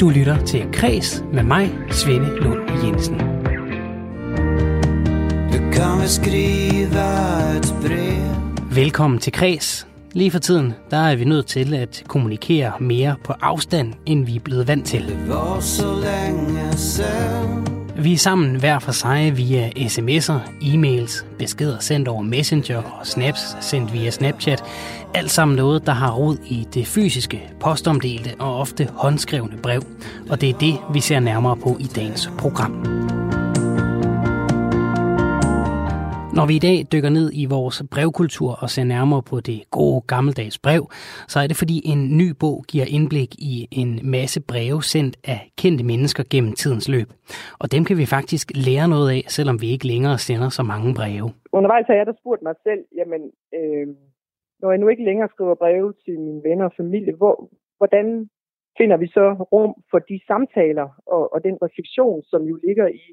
[0.00, 3.18] Du lytter til Kres med mig, Svende Lund Jensen.
[5.52, 6.84] Du kan skrive
[7.56, 8.74] et brev.
[8.74, 9.86] Velkommen til Kres.
[10.12, 14.36] Lige for tiden, der er vi nødt til at kommunikere mere på afstand, end vi
[14.36, 15.08] er blevet vant til.
[15.08, 17.73] Det var så længe siden.
[17.98, 23.56] Vi er sammen hver for sig via sms'er, e-mails, beskeder sendt over Messenger og snaps
[23.60, 24.64] sendt via Snapchat.
[25.14, 29.82] Alt sammen noget, der har rod i det fysiske, postomdelte og ofte håndskrevne brev.
[30.30, 33.23] Og det er det, vi ser nærmere på i dagens program.
[36.38, 40.00] Når vi i dag dykker ned i vores brevkultur og ser nærmere på det gode
[40.12, 40.82] gammeldags brev,
[41.32, 45.40] så er det fordi en ny bog giver indblik i en masse breve sendt af
[45.60, 47.08] kendte mennesker gennem tidens løb.
[47.62, 50.90] Og dem kan vi faktisk lære noget af, selvom vi ikke længere sender så mange
[50.98, 51.28] breve.
[51.56, 53.22] Undervejs har jeg da spurgt mig selv, jamen,
[53.56, 53.86] øh,
[54.60, 57.34] når jeg nu ikke længere skriver breve til mine venner og familie, hvor,
[57.78, 58.06] hvordan
[58.78, 63.04] finder vi så rum for de samtaler og, og den refleksion, som jo ligger i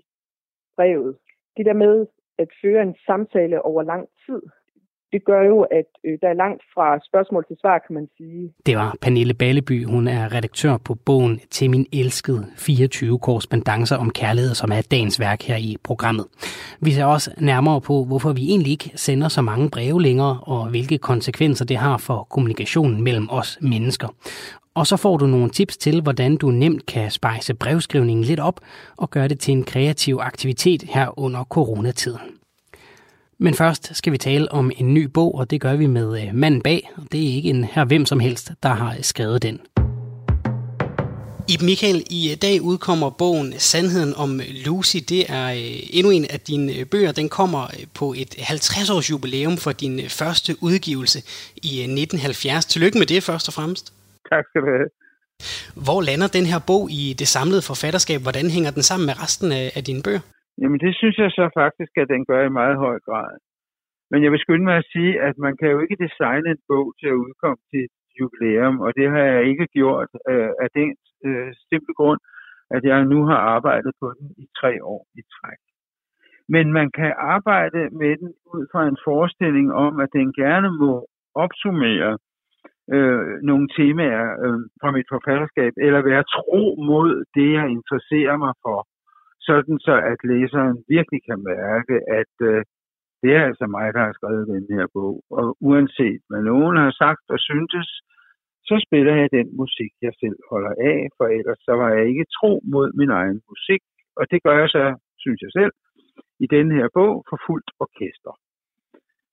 [0.78, 1.14] brevet?
[1.58, 1.96] Det der med
[2.40, 4.42] at føre en samtale over lang tid,
[5.14, 8.54] det gør jo, at øh, der er langt fra spørgsmål til svar, kan man sige.
[8.66, 9.86] Det var Pernille Balleby.
[9.86, 15.20] Hun er redaktør på bogen Til min elskede 24 korrespondencer om kærlighed, som er dagens
[15.20, 16.26] værk her i programmet.
[16.82, 20.70] Vi ser også nærmere på, hvorfor vi egentlig ikke sender så mange breve længere, og
[20.70, 24.08] hvilke konsekvenser det har for kommunikationen mellem os mennesker.
[24.76, 28.60] Og så får du nogle tips til, hvordan du nemt kan spejse brevskrivningen lidt op
[28.98, 32.20] og gøre det til en kreativ aktivitet her under coronatiden.
[33.38, 36.36] Men først skal vi tale om en ny bog, og det gør vi med øh,
[36.36, 36.92] manden bag.
[36.96, 39.60] Og det er ikke en her hvem som helst, der har øh, skrevet den.
[41.48, 44.98] I Michael, i øh, dag udkommer bogen Sandheden om Lucy.
[45.10, 45.48] Det er
[45.90, 47.12] endnu en af dine bøger.
[47.12, 51.20] Den kommer på et 50-års jubilæum for din første udgivelse
[51.56, 52.66] i 1970.
[52.66, 53.94] Tillykke med det først og fremmest.
[54.32, 54.90] Tak skal du have.
[55.86, 58.20] Hvor lander den her bog i det samlede forfatterskab?
[58.26, 60.24] Hvordan hænger den sammen med resten af, af dine bøger?
[60.62, 63.34] Jamen det synes jeg så faktisk, at den gør i meget høj grad.
[64.12, 66.88] Men jeg vil skynde mig at sige, at man kan jo ikke designe en bog
[67.00, 67.84] til at udkomme til
[68.20, 70.90] jubilæum, og det har jeg ikke gjort øh, af den
[71.28, 72.22] øh, simple grund,
[72.76, 75.62] at jeg nu har arbejdet på den i tre år i træk.
[76.54, 80.94] Men man kan arbejde med den ud fra en forestilling om, at den gerne må
[81.46, 82.12] opsummere
[82.96, 88.54] øh, nogle temaer øh, fra mit forfatterskab, eller være tro mod det, jeg interesserer mig
[88.64, 88.80] for,
[89.50, 92.62] sådan så at læseren virkelig kan mærke, at øh,
[93.22, 95.16] det er altså mig, der har skrevet den her bog.
[95.40, 97.88] Og uanset hvad nogen har sagt og syntes,
[98.70, 102.26] så spiller jeg den musik, jeg selv holder af, for ellers så var jeg ikke
[102.38, 103.82] tro mod min egen musik.
[104.20, 104.84] Og det gør jeg så,
[105.24, 105.74] synes jeg selv,
[106.44, 108.34] i den her bog for fuldt orkester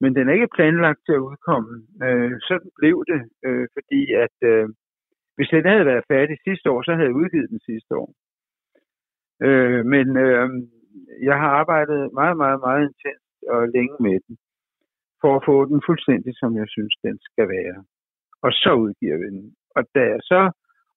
[0.00, 1.74] men den er ikke planlagt til at udkomme.
[2.04, 4.68] Øh, sådan blev det, øh, fordi at øh,
[5.36, 8.10] hvis den havde været færdig sidste år, så havde jeg udgivet den sidste år.
[9.46, 10.48] Øh, men øh,
[11.28, 14.36] jeg har arbejdet meget, meget, meget intenst og længe med den,
[15.20, 17.84] for at få den fuldstændig, som jeg synes, den skal være.
[18.42, 19.54] Og så udgiver vi den.
[19.76, 20.42] Og da jeg så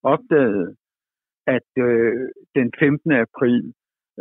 [0.04, 0.76] opdagede,
[1.48, 3.12] at øh, den 15.
[3.12, 3.74] april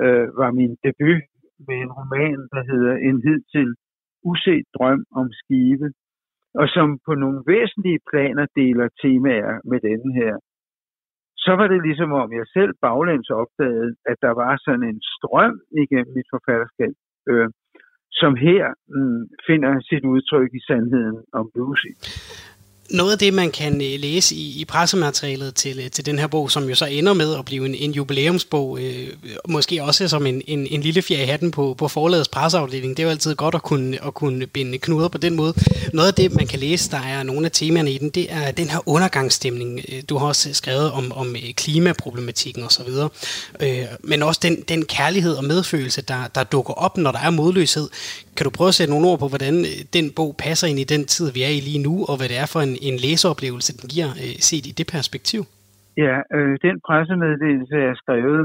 [0.02, 1.24] øh, var min debut
[1.68, 3.70] med en roman, der hedder En hidtil
[4.24, 5.92] uset drøm om skive,
[6.54, 10.34] og som på nogle væsentlige planer deler temaer med denne her,
[11.44, 15.56] så var det ligesom om jeg selv baglæns opdagede, at der var sådan en strøm
[15.82, 16.94] igennem mit forfatterskab,
[17.30, 17.48] øh,
[18.20, 18.62] som her
[18.96, 21.92] øh, finder sit udtryk i sandheden om Lucy
[22.90, 26.26] noget af det, man kan øh, læse i, i pressematerialet til, øh, til den her
[26.26, 29.08] bog, som jo så ender med at blive en, en jubilæumsbog, øh,
[29.48, 32.96] måske også som en, en, en lille fjerde i hatten på, på forlagets presseafdeling.
[32.96, 35.54] Det er jo altid godt at kunne, at kunne binde knuder på den måde.
[35.92, 38.50] Noget af det, man kan læse, der er nogle af temaerne i den, det er
[38.50, 39.80] den her undergangsstemning.
[39.88, 42.88] Øh, du har også skrevet om, om klimaproblematikken osv.,
[43.60, 47.30] øh, men også den, den kærlighed og medfølelse, der, der dukker op, når der er
[47.30, 47.88] modløshed.
[48.40, 50.90] Kan du prøve at sætte nogle ord på, hvordan øh, den bog passer ind i
[50.94, 53.70] den tid, vi er i lige nu, og hvad det er for en, en læseoplevelse,
[53.80, 55.40] den giver øh, set i det perspektiv?
[56.04, 58.44] Ja, øh, den pressemeddelelse er skrevet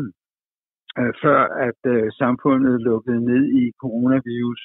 [1.00, 4.62] øh, før, at øh, samfundet lukkede ned i coronavirus.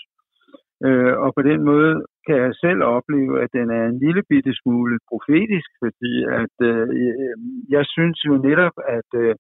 [0.87, 1.93] Øh, og på den måde
[2.27, 6.87] kan jeg selv opleve, at den er en lille bitte smule profetisk, fordi at øh,
[7.03, 7.37] øh
[7.77, 9.35] jeg synes jo netop, at øh,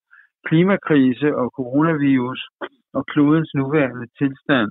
[0.48, 2.40] klimakrise og coronavirus
[2.96, 4.70] og klodens nuværende tilstand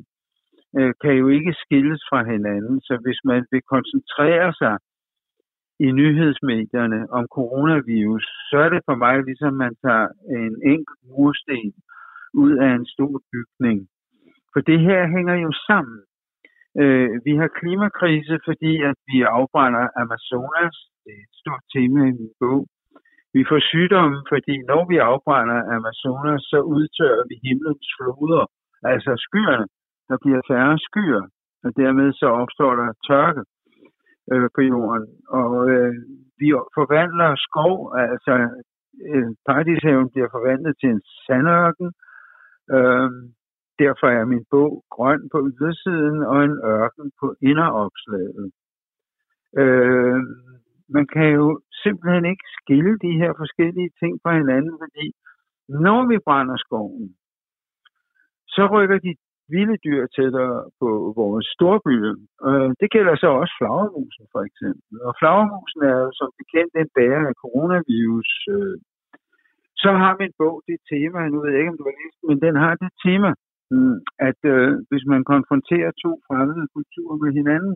[0.78, 2.76] øh, kan jo ikke skilles fra hinanden.
[2.88, 4.76] Så hvis man vil koncentrere sig
[5.86, 10.08] i nyhedsmedierne om coronavirus, så er det for mig ligesom man tager
[10.38, 11.74] en enkelt mursten
[12.34, 13.78] ud af en stor bygning.
[14.54, 16.00] For det her hænger jo sammen.
[16.82, 20.76] Øh, vi har klimakrise, fordi at vi afbrænder Amazonas.
[21.04, 22.62] Det er et stort tema i min bog.
[23.36, 28.46] Vi får sygdomme, fordi når vi afbrænder Amazonas, så udtørrer vi himlens floder,
[28.92, 29.66] altså skyerne.
[30.10, 31.24] Der bliver færre skyer,
[31.64, 33.44] og dermed så opstår der tørke
[34.32, 35.08] øh, på jorden.
[35.30, 35.94] Og øh,
[36.40, 36.48] vi
[36.78, 38.34] forvandler skov, altså
[39.10, 41.90] øh, paradishaven bliver forvandlet til en sandørken.
[42.76, 43.10] Øh,
[43.84, 48.52] derfor er min bog grøn på ydersiden og en ørken på inderopslaget.
[49.62, 50.20] Øh,
[50.96, 55.06] man kan jo simpelthen ikke skille de her forskellige ting fra hinanden, fordi
[55.86, 57.16] når vi brænder skoven,
[58.48, 59.16] så rykker de
[59.54, 60.90] vilde dyr tættere på
[61.22, 62.14] vores storbyer.
[62.48, 64.96] Øh, det gælder så også flagermusen for eksempel.
[65.08, 68.30] Og flagermusen er jo som bekendt en bærer af coronavirus.
[68.56, 68.76] Øh,
[69.84, 72.40] så har min bog det tema, nu ved jeg ikke, om du har læst men
[72.46, 73.32] den har det tema,
[73.74, 73.98] mm,
[74.30, 77.74] at øh, hvis man konfronterer to fremmede kulturer med hinanden,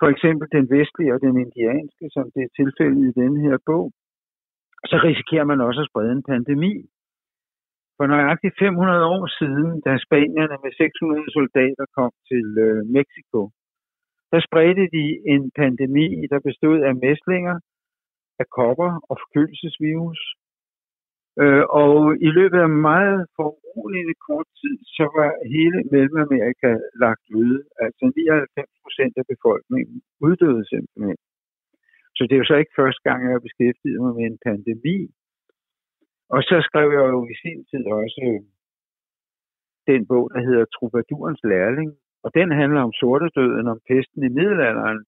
[0.00, 3.86] for eksempel den vestlige og den indianske, som det er tilfældet i denne her bog,
[4.90, 6.74] så risikerer man også at sprede en pandemi.
[7.96, 13.40] For nøjagtigt 500 år siden, da spanierne med 600 soldater kom til øh, Mexico,
[14.32, 17.56] der spredte de en pandemi, der bestod af mæslinger,
[18.42, 20.20] af kopper og forkølelsesvirus.
[21.42, 21.96] Øh, og
[22.26, 26.70] i løbet af meget foruroligende kort tid, så var hele Mellemamerika
[27.04, 27.58] lagt ude.
[27.84, 29.96] Altså 99 procent af befolkningen
[30.26, 31.18] uddøde simpelthen.
[32.16, 34.98] Så det er jo så ikke første gang, jeg har beskæftiget mig med en pandemi.
[36.34, 38.40] Og så skrev jeg jo i sin tid også øh,
[39.90, 41.90] den bog, der hedder Troubadourens Lærling.
[42.24, 45.00] Og den handler om sortedøden, om pesten i middelalderen.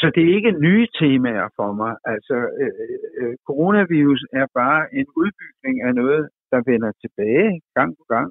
[0.00, 1.92] Så det er ikke nye temaer for mig.
[2.04, 7.90] Altså, øh, øh, øh, coronavirus er bare en udbygning af noget, der vender tilbage gang
[7.98, 8.30] på gang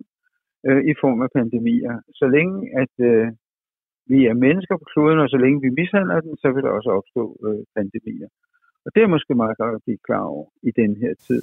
[0.67, 1.95] øh, i form af pandemier.
[2.19, 3.27] Så længe at øh,
[4.11, 6.89] vi er mennesker på kloden, og så længe vi mishandler den, så vil der også
[6.99, 8.29] opstå øh, pandemier.
[8.85, 11.41] Og det er måske meget godt at blive klar over i den her tid.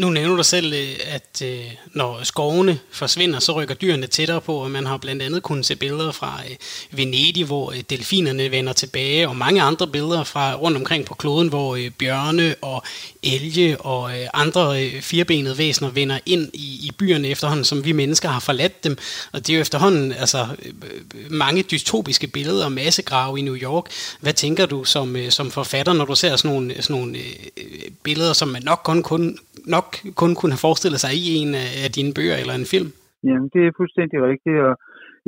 [0.00, 1.64] Nu nævner du selv, øh, at øh,
[1.94, 5.76] når skovene forsvinder, så rykker dyrene tættere på, og man har blandt andet kunnet se
[5.76, 6.56] billeder fra øh,
[6.90, 11.78] Venedig, hvor delfinerne vender tilbage, og mange andre billeder fra rundt omkring på kloden, hvor
[11.98, 12.82] bjørne og
[13.22, 18.40] elge og andre firbenede væsener vender ind i, i byerne efterhånden, som vi mennesker har
[18.40, 18.98] forladt dem.
[19.32, 20.46] Og det er jo efterhånden altså,
[21.30, 23.84] mange dystopiske billeder og massegrave i New York.
[24.20, 27.18] Hvad tænker du som, som forfatter, når du ser sådan nogle, sådan nogle
[28.02, 29.89] billeder, som man nok kun, kun nok
[30.20, 31.50] kun kunne have forestillet sig i en
[31.84, 32.90] af dine bøger eller en film.
[33.28, 34.74] Jamen, det er fuldstændig rigtigt, og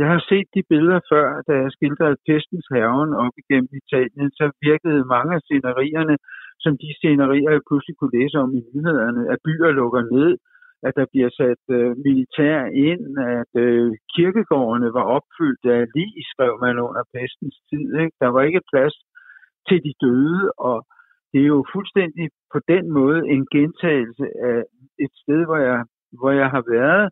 [0.00, 4.44] jeg har set de billeder før, da jeg skildrede pestens haven op igennem Italien, så
[4.68, 6.16] virkede mange af scenerierne,
[6.64, 10.30] som de scenerier, jeg pludselig kunne læse om i nyhederne, at byer lukker ned,
[10.86, 12.58] at der bliver sat øh, militær
[12.88, 13.04] ind,
[13.40, 17.86] at øh, kirkegårdene var opfyldt af lige, skrev man under pestens tid.
[18.02, 18.14] Ikke?
[18.22, 18.94] Der var ikke plads
[19.68, 20.78] til de døde, og
[21.32, 24.60] det er jo fuldstændig på den måde en gentagelse af
[25.04, 25.80] et sted, hvor jeg,
[26.18, 27.04] hvor jeg har været.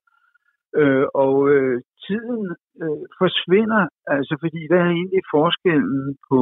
[0.81, 1.77] Øh, og øh,
[2.07, 2.45] tiden
[2.83, 3.83] øh, forsvinder,
[4.17, 6.39] altså fordi hvad er egentlig forskellen på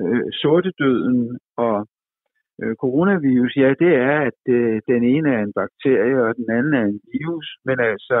[0.00, 1.76] øh, sortedøden og
[2.62, 3.56] øh, coronavirus?
[3.56, 7.00] Ja, det er, at øh, den ene er en bakterie, og den anden er en
[7.12, 7.48] virus.
[7.64, 8.18] Men altså,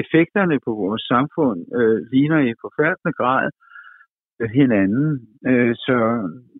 [0.00, 3.50] effekterne på vores samfund øh, ligner i forfærdende grad
[4.40, 5.08] øh, hinanden.
[5.50, 5.96] Øh, så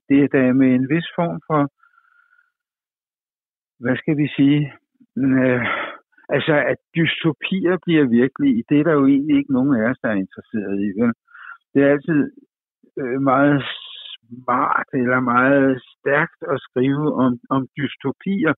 [0.08, 1.62] det er da med en vis form for,
[3.82, 4.60] hvad skal vi sige,
[5.18, 5.62] øh,
[6.36, 10.08] altså at dystopier bliver virkelig, det er der jo egentlig ikke nogen af os, der
[10.08, 10.88] er interesseret i.
[11.00, 11.12] Vel?
[11.72, 12.20] Det er altid
[13.00, 13.62] øh, meget
[14.28, 18.54] smart eller meget stærkt at skrive om, om dystopier.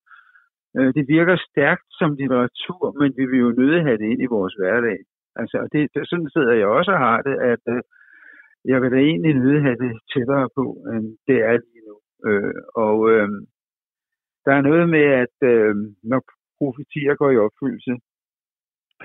[0.76, 4.32] Øh, det virker stærkt som litteratur, men vi vil jo nødt have det ind i
[4.36, 4.98] vores hverdag.
[5.40, 7.82] Altså, det, det, sådan sidder jeg også og har det, at øh,
[8.64, 11.96] jeg vil da egentlig nødt have det tættere på, end det er lige nu.
[12.28, 13.28] Øh, og øh,
[14.44, 16.20] der er noget med, at øh, når
[16.58, 17.94] profetier går i opfyldelse,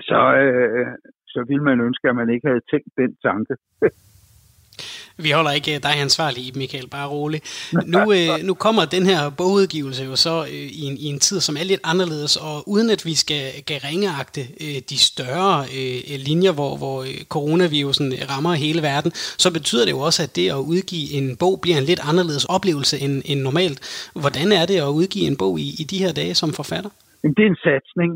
[0.08, 0.86] så, øh,
[1.32, 3.54] så vil man ønske, at man ikke havde tænkt den tanke.
[5.24, 7.40] Vi holder ikke øh, dig ansvarlig, Michael, bare rolig.
[7.94, 11.38] Nu, øh, nu kommer den her bogudgivelse jo så øh, i, en, i en tid,
[11.46, 16.18] som er lidt anderledes, og uden at vi skal, skal ringeagte øh, de større øh,
[16.28, 19.10] linjer, hvor, hvor øh, coronavirusen øh, rammer hele verden,
[19.44, 22.44] så betyder det jo også, at det at udgive en bog bliver en lidt anderledes
[22.56, 23.78] oplevelse end, end normalt.
[24.22, 26.92] Hvordan er det at udgive en bog i, i de her dage som forfatter?
[27.36, 28.10] Det er en satsning.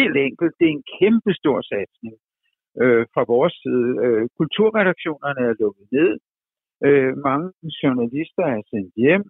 [0.00, 0.52] Helt enkelt.
[0.58, 2.14] Det er en kæmpe stor satsning
[2.82, 3.88] øh, fra vores side.
[4.04, 6.10] Øh, kulturredaktionerne er lukket ned.
[6.86, 7.48] Øh, mange
[7.82, 9.24] journalister er sendt hjem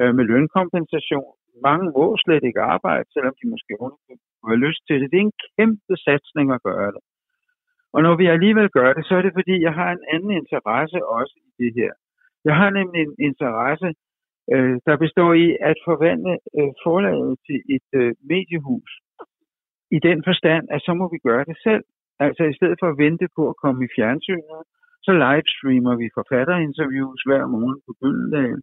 [0.00, 1.32] øh, med lønkompensation.
[1.68, 3.72] Mange må slet ikke arbejde, selvom de måske
[4.48, 5.10] har lyst til det.
[5.10, 7.02] Det er en kæmpe satsning at gøre det.
[7.94, 10.98] Og når vi alligevel gør det, så er det fordi, jeg har en anden interesse
[11.18, 11.92] også i det her.
[12.44, 13.88] Jeg har nemlig en interesse
[14.54, 18.90] øh, der består i at forvandle øh, forlaget til et øh, mediehus.
[19.96, 21.84] I den forstand, at så må vi gøre det selv.
[22.24, 24.62] Altså i stedet for at vente på at komme i fjernsynet,
[25.06, 28.60] så livestreamer vi forfatterinterviews hver morgen på Gyldendal.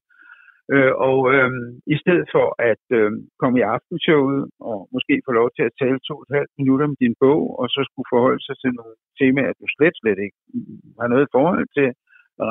[0.73, 1.51] Øh, og øh,
[1.93, 5.99] i stedet for at øh, komme i aftenshowet og måske få lov til at tale
[6.07, 8.95] to og et halvt minutter om din bog, og så skulle forholde sig til nogle
[9.19, 10.37] temaer, du slet, slet ikke
[10.99, 11.87] har noget forhold til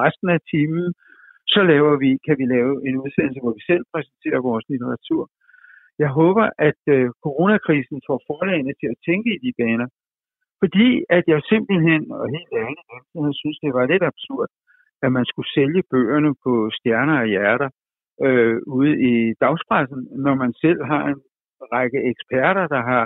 [0.04, 0.86] resten af timen,
[1.54, 5.22] så laver vi, kan vi lave en udsendelse, hvor vi selv præsenterer vores litteratur.
[6.02, 9.88] Jeg håber, at øh, coronakrisen får forlagene til at tænke i de baner,
[10.62, 14.50] fordi at jeg simpelthen, og helt ærligt, jeg synes, det var lidt absurd,
[15.04, 17.70] at man skulle sælge bøgerne på stjerner og hjerter
[18.26, 21.20] øh, ude i dagspressen, når man selv har en
[21.74, 23.04] række eksperter, der har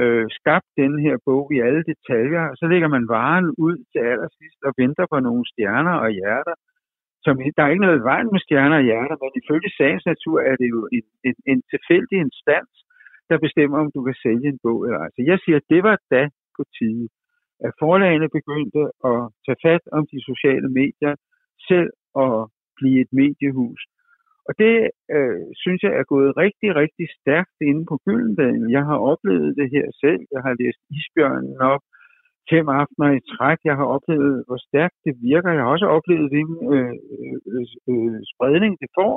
[0.00, 4.00] øh, skabt den her bog i alle detaljer, og så lægger man varen ud til
[4.12, 6.56] allersidst og venter på nogle stjerner og hjerter.
[7.24, 10.36] Som, der er ikke noget i vejen med stjerner og hjerter, men ifølge sagens natur
[10.50, 12.74] er det jo en, en, en tilfældig instans,
[13.28, 15.10] der bestemmer, om du kan sælge en bog eller ej.
[15.16, 16.22] Så jeg siger, at det var da
[16.56, 17.06] på tide,
[17.66, 21.14] at forlagene begyndte at tage fat om de sociale medier,
[21.68, 21.90] selv
[22.24, 22.34] og
[22.78, 23.80] blive et mediehus.
[24.48, 24.74] Og det
[25.16, 28.70] øh, synes jeg er gået rigtig, rigtig stærkt inde på Gyldendalen.
[28.76, 30.22] Jeg har oplevet det her selv.
[30.34, 31.82] Jeg har læst Isbjørnen op
[32.52, 33.58] fem aftener i træk.
[33.70, 35.50] Jeg har oplevet, hvor stærkt det virker.
[35.56, 36.94] Jeg har også oplevet, hvilken øh,
[37.52, 39.14] øh, øh, spredning det får.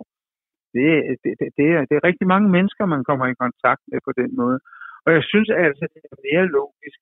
[0.76, 0.88] Det,
[1.24, 4.32] det, det, er, det er rigtig mange mennesker, man kommer i kontakt med på den
[4.42, 4.60] måde.
[5.06, 7.00] Og jeg synes altså, det er mere logisk,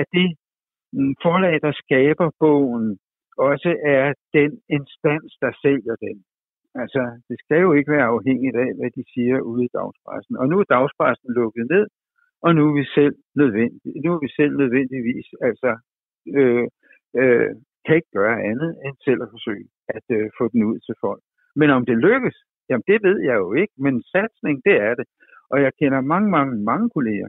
[0.00, 0.28] at det
[0.92, 2.98] mm, forlag, der skaber bogen,
[3.50, 6.16] også er den instans, der sælger den.
[6.82, 10.34] Altså, det skal jo ikke være afhængigt af, hvad de siger ude i dagspressen.
[10.40, 11.86] Og nu er dagspressen lukket ned,
[12.44, 15.70] og nu er vi selv nødvendig, nu er vi selv nødvendigvis, altså,
[16.38, 16.66] øh,
[17.20, 17.50] øh,
[17.84, 21.22] kan ikke gøre andet end selv at forsøge at øh, få den ud til folk.
[21.60, 22.36] Men om det lykkes,
[22.68, 25.06] jamen det ved jeg jo ikke, men satsning, det er det.
[25.52, 27.28] Og jeg kender mange, mange, mange kolleger,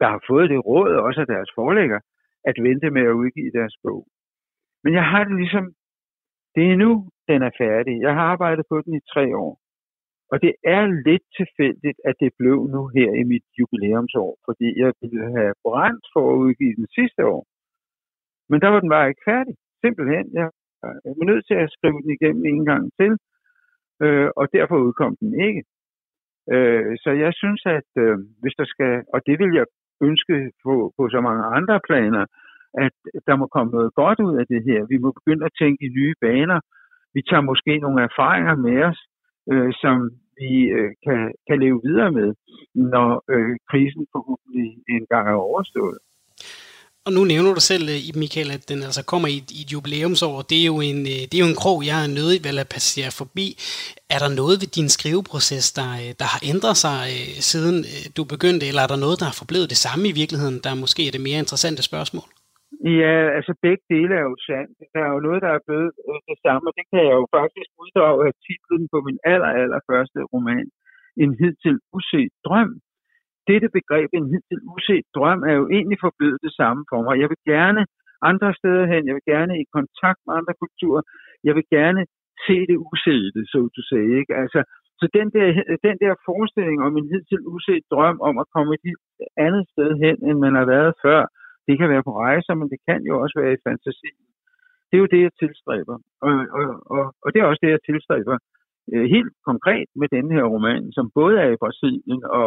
[0.00, 2.00] der har fået det råd, også af deres forlægger,
[2.44, 4.06] at vente med at udgive deres bog.
[4.84, 5.64] Men jeg har det ligesom,
[6.54, 6.92] det er nu,
[7.28, 7.94] den er færdig.
[8.06, 9.52] Jeg har arbejdet på den i tre år.
[10.32, 14.92] Og det er lidt tilfældigt, at det blev nu her i mit jubilæumsår, fordi jeg
[15.00, 17.42] ville have brændt for at udgive den sidste år.
[18.50, 19.54] Men der var den bare ikke færdig.
[19.84, 20.26] Simpelthen.
[20.34, 20.48] Jeg
[21.18, 23.12] var nødt til at skrive den igennem en gang til,
[24.04, 25.62] øh, og derfor udkom den ikke.
[26.54, 29.66] Øh, så jeg synes, at øh, hvis der skal, og det vil jeg
[30.02, 32.24] ønske på, på så mange andre planer,
[32.84, 32.94] at
[33.26, 34.80] der må komme noget godt ud af det her.
[34.92, 36.60] Vi må begynde at tænke i nye baner.
[37.14, 39.00] Vi tager måske nogle erfaringer med os,
[39.52, 39.96] øh, som
[40.40, 42.34] vi øh, kan, kan leve videre med,
[42.74, 45.98] når øh, krisen forhåbentlig engang er overstået.
[47.08, 49.70] Og nu nævner du selv, i Michael, at den altså kommer i et, i et
[49.74, 50.34] jubilæumsår.
[50.50, 52.72] Det er, jo en, eh, det er jo en krog, jeg er nødig vel at
[52.76, 53.46] passere forbi.
[54.14, 57.00] Er der noget ved din skriveproces, der, eh, der har ændret sig
[57.50, 57.76] siden
[58.16, 61.02] du begyndte, eller er der noget, der har forblevet det samme i virkeligheden, der måske
[61.06, 62.28] er det mere interessante spørgsmål?
[63.00, 64.76] Ja, altså begge dele er jo sandt.
[64.94, 67.26] Der er jo noget, der er blevet øh, det samme, og det kan jeg jo
[67.38, 70.66] faktisk uddrage af titlen på min aller, aller første roman,
[71.22, 72.72] En hidtil uset drøm.
[73.50, 77.14] Dette begreb, en hidtil uset drøm, er jo egentlig forblevet det samme for mig.
[77.22, 77.82] Jeg vil gerne
[78.30, 81.02] andre steder hen, jeg vil gerne i kontakt med andre kulturer,
[81.46, 82.02] jeg vil gerne
[82.46, 84.12] se det usete, så du sagde.
[84.20, 84.32] Ikke?
[84.42, 84.60] Altså,
[85.00, 85.46] så den der,
[85.88, 88.98] den der forestilling om en hidtil uset drøm om at komme et
[89.46, 91.20] andet sted hen, end man har været før,
[91.66, 94.24] det kan være på rejser, men det kan jo også være i fantasien.
[94.88, 95.96] Det er jo det, jeg tilstræber.
[96.24, 96.64] Og, og,
[96.94, 98.36] og, og det er også det, jeg tilstræber
[98.92, 102.46] øh, helt konkret med den her roman, som både er i Brasilien og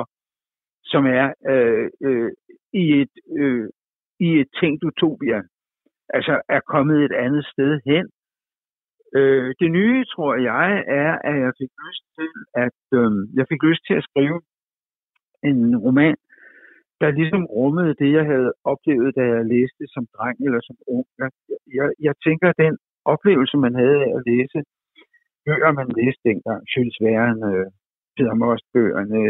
[0.93, 2.31] som er øh, øh,
[2.73, 3.69] i et øh,
[4.27, 5.39] i et tænkt utopia.
[6.17, 8.05] Altså er kommet et andet sted hen.
[9.17, 12.31] Øh, det nye, tror jeg, er, at jeg fik lyst til
[12.65, 14.41] at øh, jeg fik lyst til at skrive
[15.49, 16.17] en roman,
[17.01, 21.07] der ligesom rummede det, jeg havde oplevet, da jeg læste som dreng eller som ung.
[21.21, 21.29] Jeg,
[21.77, 24.59] jeg, jeg tænker, at den oplevelse, man havde af at læse
[25.45, 27.49] bøger, man læste dengang, Jules Verne,
[28.15, 29.21] Peter Most bøgerne,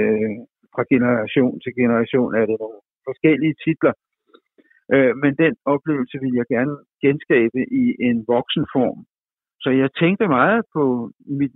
[0.73, 3.93] fra generation til generation er det nogle forskellige titler.
[4.93, 6.75] Øh, men den oplevelse vil jeg gerne
[7.05, 8.99] genskabe i en voksenform.
[9.63, 10.83] Så jeg tænkte meget på
[11.39, 11.53] mit,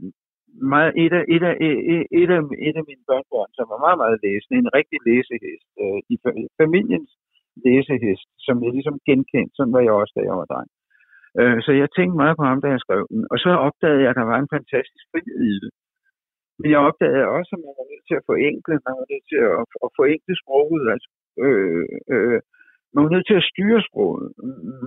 [0.74, 3.98] meget, et, af, et, af, et, et, af, et af mine børnebørn, som var meget,
[4.04, 6.16] meget læsende, en rigtig læsehest, øh, i
[6.62, 7.12] familiens
[7.66, 10.70] læsehest, som jeg ligesom genkendte, sådan var jeg også, da jeg var dreng.
[11.40, 13.22] Øh, så jeg tænkte meget på ham, da jeg skrev den.
[13.32, 15.72] Og så opdagede jeg, at der var en fantastisk frihed i det.
[16.60, 19.42] Men jeg opdagede også, at man var nødt til at forenkle, man var nødt til
[19.52, 21.10] at, at forenkle sproget, altså,
[21.46, 22.40] øh, øh,
[22.94, 24.28] man var nødt til at styre sproget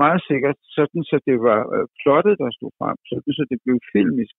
[0.02, 3.76] meget sikkert, sådan så det var øh, plottet, der stod frem, sådan så det blev
[3.94, 4.34] filmisk,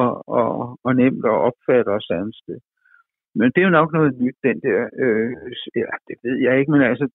[0.00, 0.48] og, og,
[0.86, 2.54] og nemt at opfatte og sanse.
[3.38, 5.30] Men det er jo nok noget nyt, den der, øh,
[5.82, 7.06] ja, det ved jeg ikke, men altså,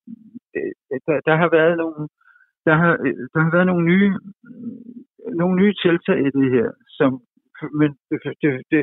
[0.53, 2.01] det, der, der har været nogle,
[2.67, 2.91] der har,
[3.33, 4.12] der har været nogle nye,
[5.41, 7.10] nogle nye tiltag i det her, som,
[7.79, 8.81] men det, det, det,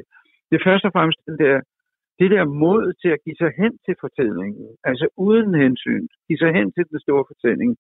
[0.51, 1.57] det er først og fremmest den der,
[2.21, 6.53] det der mod til at give sig hen til fortællingen, altså uden hensyn, give sig
[6.59, 7.71] hen til den store fortælling,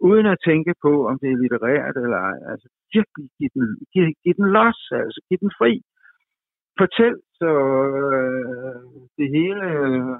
[0.00, 2.38] uden at tænke på, om det er litterært eller ej.
[2.50, 5.72] Altså virkelig give den, give, give den los, altså give den fri.
[6.78, 7.50] Fortæl, så
[8.14, 8.80] øh,
[9.18, 10.14] det hele øh,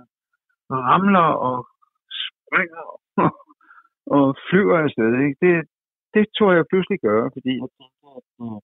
[0.87, 1.57] ramler og
[2.23, 3.31] springer og,
[4.17, 5.11] og flyver afsted.
[5.25, 5.39] Ikke?
[5.45, 5.55] Det,
[6.15, 8.61] det tror jeg pludselig gør, fordi jeg tænker, at, øh,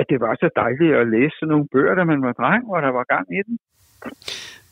[0.00, 2.80] at det var så dejligt at læse sådan nogle bøger, da man var dreng, hvor
[2.86, 3.54] der var gang i den.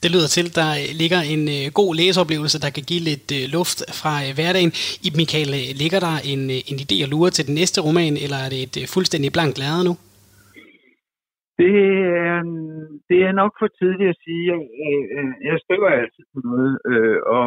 [0.03, 0.71] Det lyder til, der
[1.03, 4.73] ligger en øh, god læseoplevelse, der kan give lidt øh, luft fra øh, hverdagen.
[5.07, 5.53] I Michael,
[5.83, 8.77] ligger der en, en idé at lure til den næste roman, eller er det et
[8.95, 9.95] fuldstændig blankt lærred nu?
[11.63, 11.77] Det
[12.29, 12.39] er,
[13.11, 14.43] det er nok for tidligt at sige.
[14.53, 14.59] Jeg,
[15.49, 16.73] jeg skriver altid på noget,
[17.37, 17.45] og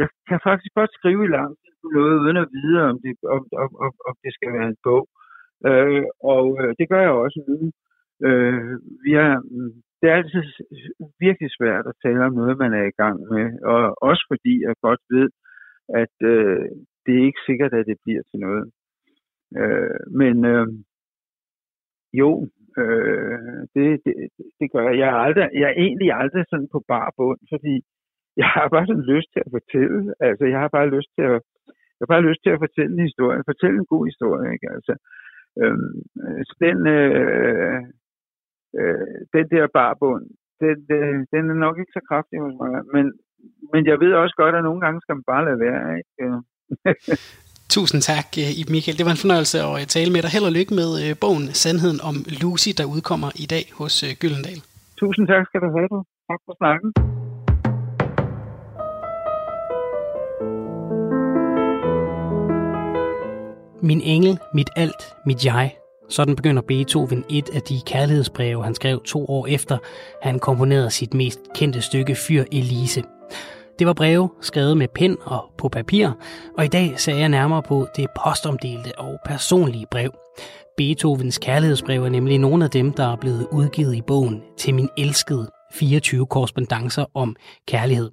[0.00, 3.12] jeg kan faktisk godt skrive i lang tid på noget, uden at vide, om det,
[3.34, 5.04] om, om, om, om det skal være en bog.
[5.68, 7.56] Øh, og øh, det gør jeg også nu.
[8.28, 8.72] Øh,
[9.04, 10.42] vi har, mm, det er altid
[11.26, 14.74] virkelig svært at tale om noget, man er i gang med, og også fordi jeg
[14.82, 15.28] godt ved,
[16.02, 16.64] at øh,
[17.04, 18.64] det er ikke sikkert, at det bliver til noget.
[19.60, 20.66] Øh, men øh,
[22.20, 22.30] jo,
[22.80, 23.38] øh,
[23.74, 24.14] det, det,
[24.60, 24.98] det gør jeg.
[24.98, 27.74] Jeg er, aldrig, jeg er egentlig aldrig sådan på bar bund, fordi
[28.42, 30.14] jeg har bare sådan lyst til at fortælle.
[30.20, 31.40] Altså, jeg har bare lyst til at,
[31.96, 34.68] jeg har bare lyst til at fortælle en historie, fortælle en god historie, ikke?
[34.76, 35.23] Altså, øh,
[36.48, 37.80] så den, øh,
[38.78, 40.24] øh, den der barbund,
[40.60, 43.04] den, den, den er nok ikke så kraftig hos mig, men,
[43.72, 45.84] men jeg ved også godt, at nogle gange skal man bare lade være.
[45.98, 46.12] Ikke?
[47.76, 48.98] Tusind tak, øh, Ib Michael.
[48.98, 50.30] Det var en fornøjelse at øh, tale med dig.
[50.34, 54.60] Held og lykke med øh, bogen Sandheden om Lucy, der udkommer i dag hos Gyldendal.
[55.00, 55.96] Tusind tak skal du have.
[56.30, 56.88] Tak for snakken.
[63.84, 65.76] Min engel, mit alt, mit jeg,
[66.08, 69.78] sådan begynder Beethoven et af de kærlighedsbreve, han skrev to år efter,
[70.22, 73.02] han komponerede sit mest kendte stykke Fyr Elise.
[73.78, 76.10] Det var breve skrevet med pen og på papir,
[76.58, 80.14] og i dag ser jeg nærmere på det postomdelte og personlige brev.
[80.76, 84.88] Beethovens kærlighedsbrev er nemlig nogle af dem, der er blevet udgivet i bogen Til min
[84.98, 88.10] elskede, 24 korrespondencer om kærlighed.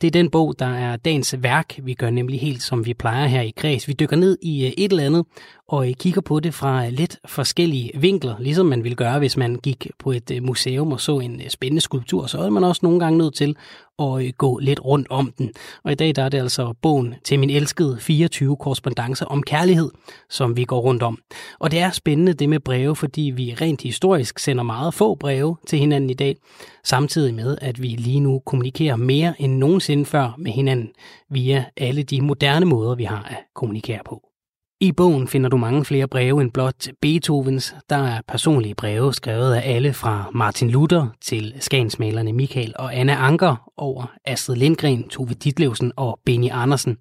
[0.00, 1.78] Det er den bog, der er dagens værk.
[1.82, 3.88] Vi gør nemlig helt som vi plejer her i Græs.
[3.88, 5.24] Vi dykker ned i øh, et eller andet
[5.68, 9.36] og øh, kigger på det fra øh, lidt forskellige vinkler, ligesom man ville gøre, hvis
[9.36, 12.26] man gik på et museum og så en spændende skulptur.
[12.26, 13.56] Så er man også nogle gange nødt til
[13.98, 15.52] og øh, gå lidt rundt om den.
[15.84, 19.90] Og i dag der er det altså bogen til min elskede 24 korrespondencer om kærlighed,
[20.30, 21.18] som vi går rundt om.
[21.58, 25.56] Og det er spændende det med breve, fordi vi rent historisk sender meget få breve
[25.66, 26.36] til hinanden i dag,
[26.84, 30.88] samtidig med, at vi lige nu kommunikerer mere end nogensinde før med hinanden
[31.30, 34.33] via alle de moderne måder, vi har at kommunikere på.
[34.80, 37.74] I bogen finder du mange flere breve end blot Beethovens.
[37.90, 43.12] Der er personlige breve skrevet af alle fra Martin Luther til skansmalerne Michael og Anna
[43.12, 46.96] Anker over Astrid Lindgren, Tove Ditlevsen og Benny Andersen.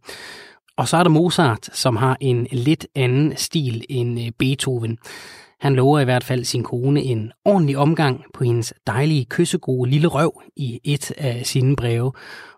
[0.78, 4.98] Og så er der Mozart, som har en lidt anden stil end øh, Beethoven.
[5.64, 10.08] Han lover i hvert fald sin kone en ordentlig omgang på hendes dejlige, kyssegode lille
[10.08, 12.12] røv i et af sine breve.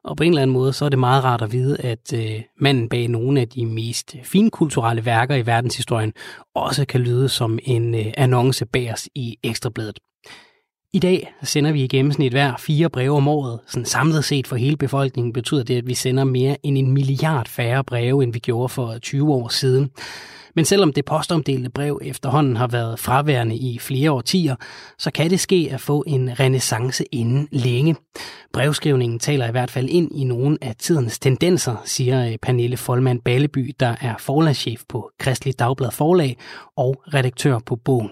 [0.03, 2.41] Og på en eller anden måde, så er det meget rart at vide, at øh,
[2.59, 6.13] manden bag nogle af de mest finkulturelle værker i verdenshistorien
[6.55, 9.99] også kan lyde som en øh, annonce bag os i Ekstrabladet.
[10.95, 13.59] I dag sender vi i gennemsnit hver fire breve om året.
[13.67, 17.47] Sådan samlet set for hele befolkningen betyder det, at vi sender mere end en milliard
[17.47, 19.89] færre breve, end vi gjorde for 20 år siden.
[20.55, 24.55] Men selvom det postomdelte brev efterhånden har været fraværende i flere årtier,
[24.97, 27.95] så kan det ske at få en renaissance inden længe.
[28.53, 33.19] Brevskrivningen taler i hvert fald ind i nogle af tidens tendenser, siger øh, Pernille Folman
[33.19, 36.37] Balleby, der er forlagschef på Kristelig Dagblad Forlag
[36.77, 38.09] og redaktør på bogen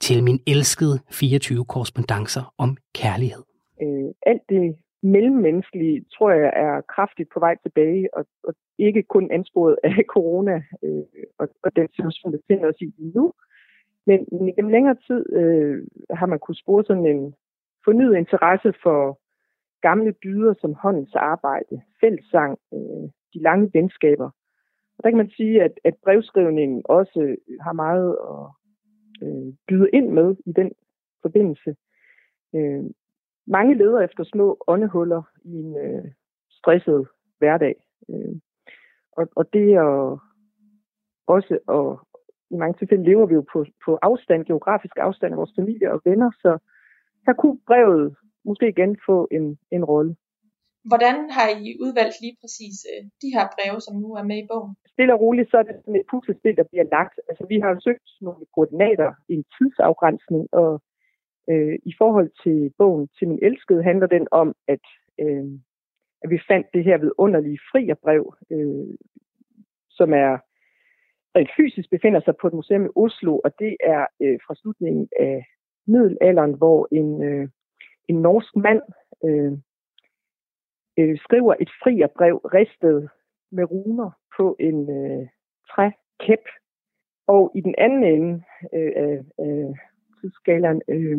[0.00, 3.42] til min elskede 24 korrespondencer om kærlighed.
[3.82, 9.30] Øh, alt det mellemmenneskelige, tror jeg, er kraftigt på vej tilbage, og, og ikke kun
[9.30, 11.02] ansporet af corona øh,
[11.38, 13.32] og, og den situation, vi finder os i nu,
[14.06, 17.34] men gennem længere tid øh, har man kunnet spore sådan en
[17.84, 19.20] fornyet interesse for
[19.80, 24.30] gamle dyder som håndens arbejde, fællessang, øh, de lange venskaber.
[24.96, 28.59] Og der kan man sige, at, at brevskrivningen også har meget at
[29.22, 30.72] øh, byde ind med i den
[31.22, 31.76] forbindelse.
[32.54, 32.84] Øh,
[33.46, 36.04] mange leder efter små åndehuller i en øh,
[36.50, 37.74] stresset hverdag.
[38.10, 38.34] Øh,
[39.12, 40.20] og, og det er
[41.26, 42.16] også at,
[42.50, 46.00] i mange tilfælde lever vi jo på, på afstand, geografisk afstand af vores familie og
[46.04, 46.58] venner, så
[47.26, 50.16] her kunne brevet måske igen få en, en rolle.
[50.84, 54.46] Hvordan har I udvalgt lige præcis øh, de her breve, som nu er med i
[54.50, 54.74] bogen?
[54.94, 57.20] Stille og roligt, så er det sådan et puslespil, der bliver lagt.
[57.28, 60.82] Altså, vi har søgt nogle koordinater i en tidsafgrænsning, og
[61.50, 64.84] øh, i forhold til bogen til min elskede handler den om, at,
[65.22, 65.46] øh,
[66.22, 68.94] at vi fandt det her vidunderlige frierbrev, øh,
[69.90, 70.32] som er
[71.36, 75.08] rent fysisk befinder sig på et museum i Oslo, og det er øh, fra slutningen
[75.18, 75.46] af
[75.86, 77.48] middelalderen, hvor en, øh,
[78.08, 78.82] en norsk mand
[79.24, 79.52] øh,
[81.00, 83.10] øh, skriver et frierbrev ristet
[83.52, 85.28] med runer på en øh,
[85.70, 86.44] trækæp.
[87.26, 88.42] Og i den anden ende
[88.74, 89.74] øh, øh, øh af, af
[90.20, 91.18] tidsskalaen øh,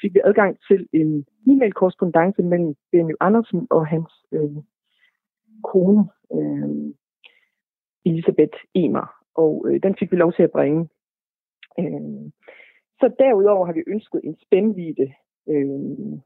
[0.00, 4.56] fik vi adgang til en e-mail-korrespondence mellem Benny Andersen og hans øh,
[5.64, 6.94] kone, øh,
[8.04, 9.06] Elisabeth Emer.
[9.34, 10.88] Og øh, den fik vi lov til at bringe.
[11.78, 12.30] Øh,
[13.00, 15.12] så derudover har vi ønsket en spændvidde
[15.48, 16.18] øh,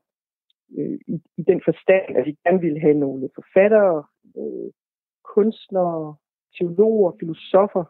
[0.78, 4.04] øh, i, i den forstand, at vi gerne ville have nogle forfattere,
[4.36, 4.72] øh,
[5.24, 6.16] kunstnere,
[6.58, 7.84] teologer, filosofer,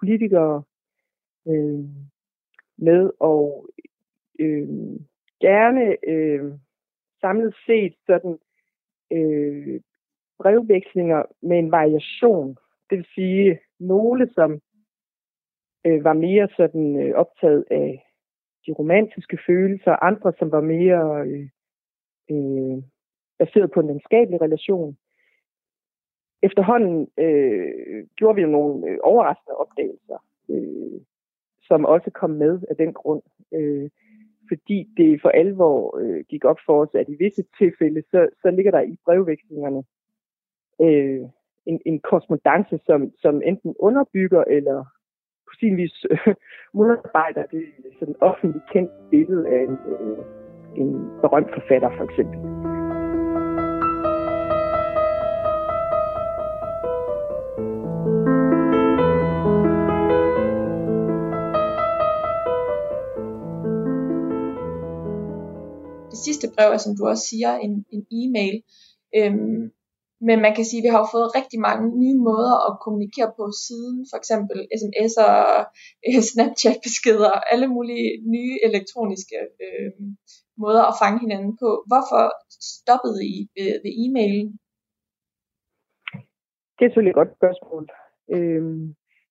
[0.00, 0.62] politikere
[1.48, 1.84] øh,
[2.76, 3.66] med, og
[4.38, 4.68] øh,
[5.40, 6.52] gerne øh,
[7.20, 8.38] samlet set sådan
[9.12, 9.80] øh,
[10.38, 12.56] brevvekslinger med en variation.
[12.90, 14.60] Det vil sige nogle, som
[15.86, 18.06] øh, var mere sådan øh, optaget af
[18.66, 21.48] de romantiske følelser, andre som var mere øh,
[22.30, 22.82] øh,
[23.38, 24.96] baseret på en venskabelig relation.
[26.42, 31.00] Efterhånden øh, gjorde vi jo nogle øh, overraskende opdagelser, øh,
[31.62, 33.22] som også kom med af den grund.
[33.54, 33.90] Øh,
[34.48, 38.50] fordi det for alvor øh, gik op for os, at i visse tilfælde, så, så
[38.50, 39.82] ligger der i brevvekslingerne
[40.80, 41.28] øh,
[41.66, 44.84] en, en korrespondence, som, som enten underbygger eller
[45.46, 46.34] på sin vis øh,
[46.74, 47.64] modarbejder det
[47.98, 50.41] sådan offentligt kendt billede af en, øh,
[50.76, 52.38] en berømt forfatter for eksempel.
[66.10, 68.62] Det sidste brev er, som du også siger, en, en e-mail.
[69.16, 69.62] Øhm,
[70.28, 73.30] men man kan sige, at vi har jo fået rigtig mange nye måder at kommunikere
[73.38, 75.32] på siden, for eksempel sms'er,
[76.08, 79.92] øh, Snapchat-beskeder, alle mulige nye elektroniske øh,
[80.66, 81.70] måder at fange hinanden på.
[81.90, 82.22] Hvorfor
[82.78, 84.50] stoppede I ved, ved e-mailen?
[86.74, 87.84] Det er selvfølgelig et godt spørgsmål.
[88.34, 88.84] Øhm,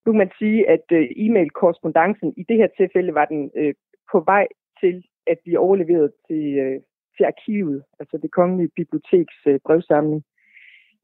[0.04, 3.74] nu kan man sige, at øh, e-mail-korrespondancen i det her tilfælde var den øh,
[4.12, 4.48] på vej
[4.82, 4.96] til
[5.28, 6.82] at blive overleveret til, øh,
[7.16, 10.24] til arkivet, altså det kongelige biblioteks øh, brevsamling.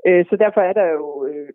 [0.07, 1.49] Øh, så derfor er der jo øh,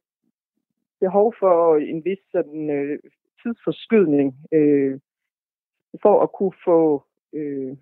[1.01, 2.99] behov for en vis sådan, øh,
[3.43, 5.01] tidsforskydning øh,
[6.03, 7.77] for at kunne få øh,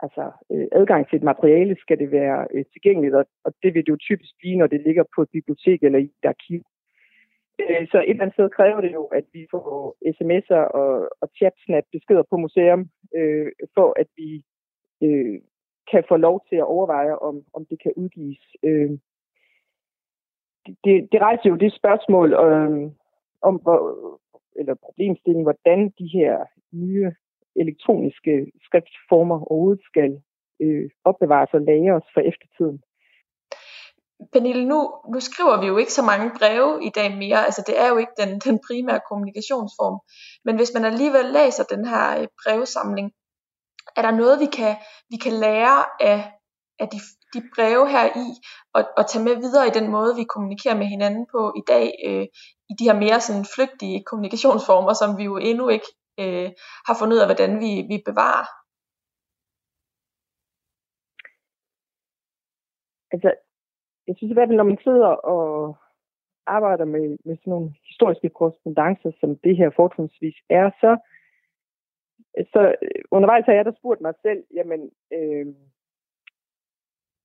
[0.00, 3.82] altså, øh, adgang til et materiale, skal det være øh, tilgængeligt, og, og det vil
[3.86, 6.62] det jo typisk blive, når det ligger på et bibliotek eller i et arkiv.
[7.60, 11.28] Øh, så et eller andet sted kræver det jo, at vi får sms'er og, og
[11.36, 14.44] chatsnap beskeder på museum, øh, for at vi
[15.02, 15.40] øh,
[15.90, 18.42] kan få lov til at overveje, om, om det kan udgives.
[18.62, 18.90] Øh,
[20.84, 22.90] det, det rejser jo det spørgsmål øh,
[23.42, 23.80] om, hvor,
[24.56, 27.12] eller problemstillingen, hvordan de her nye
[27.62, 28.32] elektroniske
[28.66, 30.10] skriftformer overhovedet skal
[30.62, 32.78] øh, opbevares og lagres for eftertiden.
[34.32, 34.78] Pernille, nu,
[35.12, 37.96] nu skriver vi jo ikke så mange breve i dag mere, altså det er jo
[37.96, 39.96] ikke den, den primære kommunikationsform,
[40.44, 43.12] men hvis man alligevel læser den her øh, brevsamling,
[43.96, 44.76] er der noget, vi kan,
[45.10, 46.32] vi kan lære af,
[46.78, 46.98] af de,
[47.34, 48.26] de breve her i,
[48.74, 51.86] og, og tage med videre i den måde, vi kommunikerer med hinanden på i dag,
[52.08, 52.26] øh,
[52.70, 55.86] i de her mere sådan flygtige kommunikationsformer, som vi jo endnu ikke
[56.22, 56.48] øh,
[56.86, 58.46] har fundet ud af, hvordan vi, vi bevarer?
[63.14, 63.30] Altså,
[64.06, 65.76] jeg synes i hvert fald, når man sidder og
[66.46, 70.90] arbejder med, med sådan nogle historiske korrespondencer, som det her fortrinsvis er, så,
[72.52, 75.46] så øh, undervejs har jeg der spurgt mig selv, jamen, øh,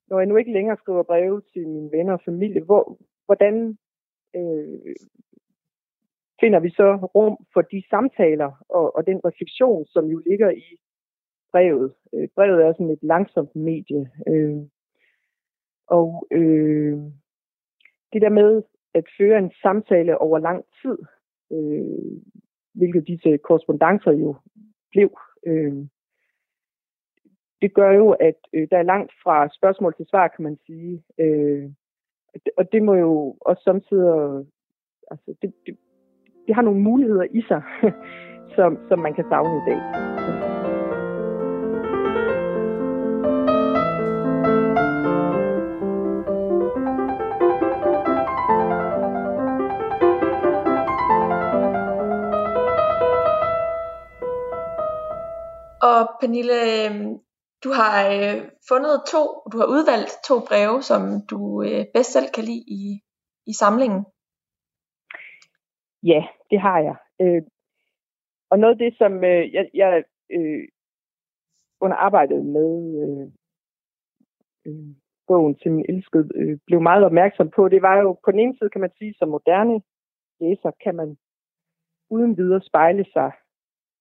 [0.07, 3.77] når jeg nu ikke længere skriver breve til mine venner og familie, hvor, hvordan
[4.35, 4.95] øh,
[6.39, 10.77] finder vi så rum for de samtaler og, og den refleksion, som jo ligger i
[11.51, 11.93] brevet.
[12.13, 14.11] Øh, brevet er sådan et langsomt medie.
[14.27, 14.57] Øh,
[15.87, 16.97] og øh,
[18.13, 20.97] det der med at føre en samtale over lang tid,
[21.51, 22.21] øh,
[22.73, 24.35] hvilket disse korrespondencer jo
[24.91, 25.73] blev, øh,
[27.61, 31.03] det gør jo, at øh, der er langt fra spørgsmål til svar, kan man sige.
[31.17, 31.69] Øh,
[32.57, 34.45] og det må jo også samtidig,
[35.11, 35.77] altså det, det,
[36.49, 37.61] det har nogle muligheder i sig,
[38.55, 39.79] som, som man kan savne i dag.
[55.81, 56.91] Og Pernille, øh,
[57.63, 62.25] du har øh, fundet to, du har udvalgt to breve, som du øh, bedst selv
[62.33, 62.99] kan lide i,
[63.47, 64.05] i samlingen.
[66.03, 66.95] Ja, det har jeg.
[67.21, 67.41] Øh,
[68.49, 70.67] og noget af det, som øh, jeg, jeg øh,
[71.81, 73.27] under arbejdet med øh,
[74.65, 74.95] øh,
[75.27, 78.57] bogen til min elskede øh, blev meget opmærksom på, det var jo på den ene
[78.57, 79.81] side, kan man sige, som moderne
[80.39, 81.17] læser, kan man
[82.09, 83.31] uden videre spejle sig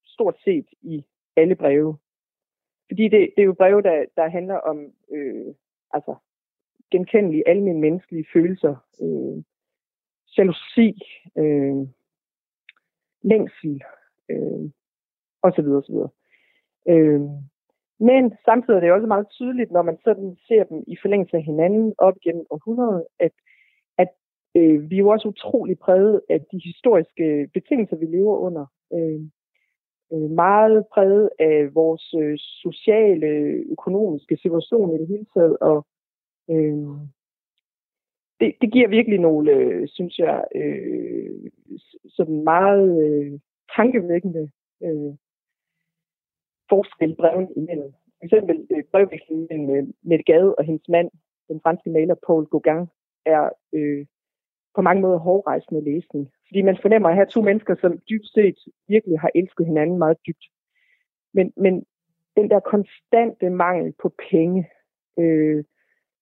[0.05, 1.05] stort set i
[1.37, 1.99] alle breve.
[2.91, 5.55] Fordi det, det er jo breve, der, der handler om øh,
[5.91, 6.15] altså,
[6.91, 8.75] genkendelige almindelige menneskelige følelser.
[9.03, 9.45] Øh,
[10.39, 10.89] jalousi,
[11.39, 11.77] øh,
[13.23, 13.83] længsel,
[14.31, 14.71] øh,
[15.43, 15.69] osv.
[15.81, 15.97] osv.
[16.89, 17.21] Øh,
[18.01, 21.43] men samtidig er det også meget tydeligt, når man sådan ser dem i forlængelse af
[21.43, 23.33] hinanden op gennem århundredet, at,
[23.99, 24.09] at
[24.57, 28.67] øh, vi er jo også utrolig præget af de historiske betingelser, vi lever under.
[28.93, 29.21] Øh,
[30.13, 33.27] øh, meget præget af vores øh, sociale,
[33.71, 35.87] økonomiske situation i det hele taget, og
[36.51, 36.87] øh,
[38.41, 41.51] det, det giver virkelig nogle, øh, synes jeg, øh,
[42.09, 43.41] sådan meget øh,
[43.77, 44.51] tankevækkende
[44.83, 45.15] øh,
[46.69, 47.93] forskel breven imellem.
[48.19, 51.11] For eksempel øh, brevvekslingen mellem øh, Mette Gade og hendes mand,
[51.49, 52.87] den franske maler Paul Gauguin,
[53.27, 54.07] er øh,
[54.75, 56.31] på mange måder hårdrejsende læsning.
[56.49, 60.19] Fordi man fornemmer at have to mennesker, som dybt set virkelig har elsket hinanden meget
[60.27, 60.45] dybt.
[61.35, 61.85] Men, men
[62.37, 64.71] den der konstante mangel på penge
[65.19, 65.65] øh,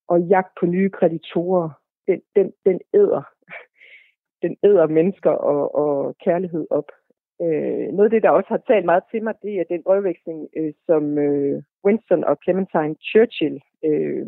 [0.08, 1.70] og jagt på nye kreditorer,
[2.06, 3.22] den, den, den æder
[4.42, 6.88] den æder mennesker og, og kærlighed op.
[7.42, 10.48] Øh, noget af det, der også har talt meget til mig, det er den brevveksling,
[10.56, 14.26] øh, som øh, Winston og Clementine Churchill øh,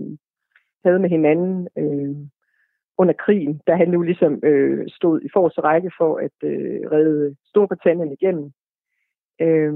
[0.85, 1.69] havde med hinanden.
[1.79, 2.17] Øh,
[3.01, 7.37] under krigen, da han nu ligesom øh, stod i forreste række for at øh, redde
[7.45, 8.53] Storbritannien igennem.
[9.41, 9.73] Øh,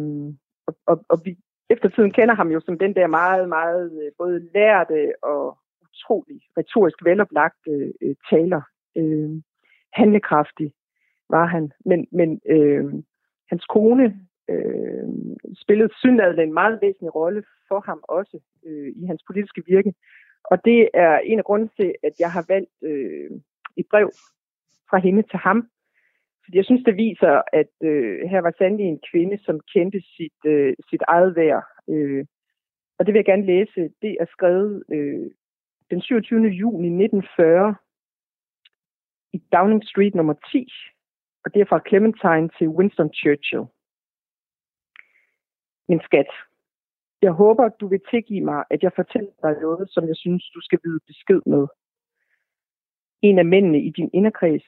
[0.66, 1.36] og, og, og vi
[1.70, 5.58] eftertiden kender ham jo som den der meget, meget øh, både lærte og
[6.02, 8.62] utrolig retorisk veloplagt øh, øh, taler.
[8.96, 9.30] Øh,
[9.92, 10.72] handlekraftig
[11.30, 12.84] var han, men, men øh,
[13.50, 14.16] hans kone
[14.50, 15.08] øh,
[15.62, 19.94] spillede synladende en meget væsentlig rolle for ham også øh, i hans politiske virke.
[20.44, 23.30] Og det er en af grunden til, at jeg har valgt øh,
[23.76, 24.10] et brev
[24.90, 25.68] fra hende til ham.
[26.44, 30.40] Fordi jeg synes, det viser, at øh, her var sandelig en kvinde, som kendte sit,
[30.46, 31.64] øh, sit eget værd.
[31.88, 32.24] Øh,
[32.98, 33.80] og det vil jeg gerne læse.
[34.02, 35.30] Det er skrevet øh,
[35.92, 36.48] den 27.
[36.48, 37.74] juni 1940
[39.32, 40.68] i Downing Street nummer 10.
[41.44, 43.64] Og det er fra Clementine til Winston Churchill.
[45.88, 46.30] Min skat,
[47.22, 50.60] jeg håber, du vil tilgive mig, at jeg fortæller dig noget, som jeg synes, du
[50.60, 51.66] skal vide besked med.
[53.22, 54.66] En af mændene i din inderkreds,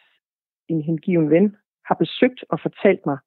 [0.68, 1.56] en hengiven ven,
[1.88, 3.18] har besøgt og fortalt mig,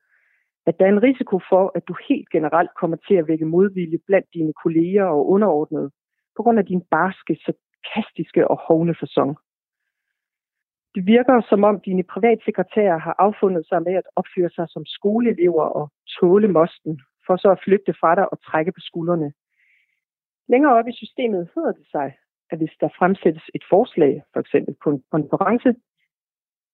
[0.65, 3.99] at der er en risiko for, at du helt generelt kommer til at vække modvilje
[4.07, 5.91] blandt dine kolleger og underordnede,
[6.35, 7.35] på grund af din barske,
[7.87, 9.37] sarkastiske og hovne fasong.
[10.95, 15.63] Det virker som om dine privatsekretærer har affundet sig med at opføre sig som skoleelever
[15.63, 19.33] og tåle mosten for så at flygte fra dig og trække på skuldrene.
[20.49, 22.13] Længere op i systemet hedder det sig,
[22.51, 25.75] at hvis der fremsættes et forslag, for eksempel på en konference,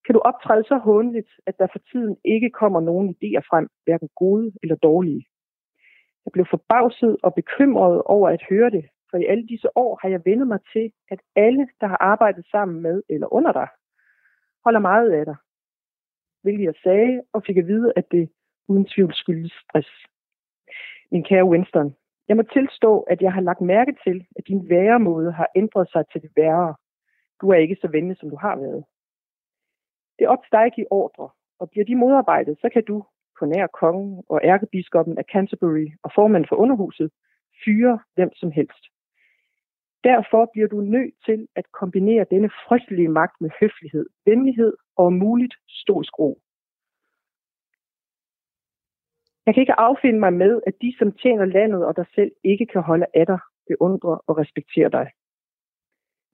[0.06, 4.10] kan du optræde så håndligt, at der for tiden ikke kommer nogen idéer frem, hverken
[4.15, 5.26] gode eller dårlige.
[6.26, 10.10] Jeg blev forbavset og bekymret over at høre det, for i alle disse år har
[10.10, 13.67] jeg vendet mig til, at alle, der har arbejdet sammen med eller under dig,
[14.65, 15.36] holder meget af dig.
[16.43, 18.30] Hvilket jeg sagde og fik at vide, at det
[18.67, 19.89] uden tvivl skyldes stress
[21.13, 21.95] min kære Winston.
[22.28, 26.04] Jeg må tilstå, at jeg har lagt mærke til, at din væremåde har ændret sig
[26.12, 26.76] til det værre.
[27.41, 28.84] Du er ikke så venlig, som du har været.
[30.17, 33.04] Det er op til dig at give ordre, og bliver de modarbejdet, så kan du,
[33.39, 37.12] på nær kongen og ærkebiskoppen af Canterbury og formand for underhuset,
[37.65, 38.84] fyre hvem som helst.
[40.04, 45.56] Derfor bliver du nødt til at kombinere denne frygtelige magt med høflighed, venlighed og muligt
[45.68, 46.42] stoisk ro.
[49.46, 52.66] Jeg kan ikke affinde mig med, at de, som tjener landet og dig selv, ikke
[52.66, 55.08] kan holde af dig, beundre og respektere dig.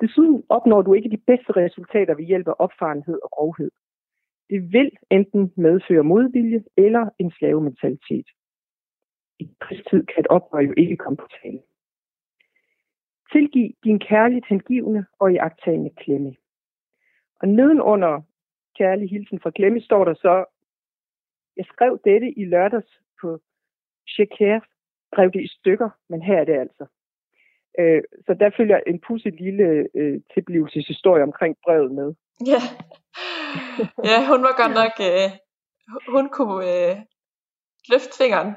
[0.01, 3.71] Desuden opnår du ikke de bedste resultater ved hjælp af opfarenhed og grovhed.
[4.49, 8.27] Det vil enten medføre modvilje eller en slavementalitet.
[9.39, 11.62] I krigstid kan et oprør jo ikke komme på tale.
[13.31, 16.35] Tilgiv din kærligt hengivende og i agtagende klemme.
[17.41, 18.21] Og nedenunder
[18.77, 20.45] kærlig hilsen fra klemme står der så,
[21.57, 22.99] jeg skrev dette i lørdags
[24.13, 24.59] Checker
[25.17, 26.85] rev det i stykker, men her er det altså.
[27.79, 32.13] Øh, så der følger en pudsig lille øh, tilblivelseshistorie omkring brevet med.
[32.51, 32.61] Ja,
[34.09, 35.29] ja hun var godt nok, øh,
[36.15, 36.95] hun kunne øh,
[37.91, 38.49] løfte fingeren.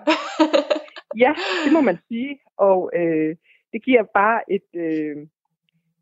[1.25, 1.33] ja,
[1.65, 3.37] det må man sige, og øh,
[3.73, 5.17] det giver bare et øh,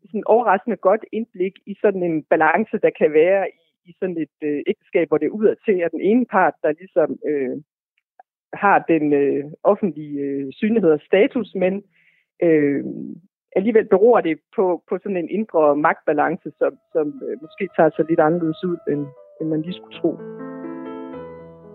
[0.05, 4.37] sådan overraskende godt indblik i sådan en balance, der kan være i, i sådan et
[4.43, 7.57] øh, ægteskab, hvor det er udad til, at den ene part, der ligesom øh,
[8.53, 11.83] har den øh, offentlige øh, synlighed og status, men
[12.43, 12.83] øh,
[13.55, 18.05] alligevel beror det på, på sådan en indre magtbalance, som, som øh, måske tager sig
[18.09, 19.05] lidt anderledes ud, end,
[19.41, 20.11] end man lige skulle tro.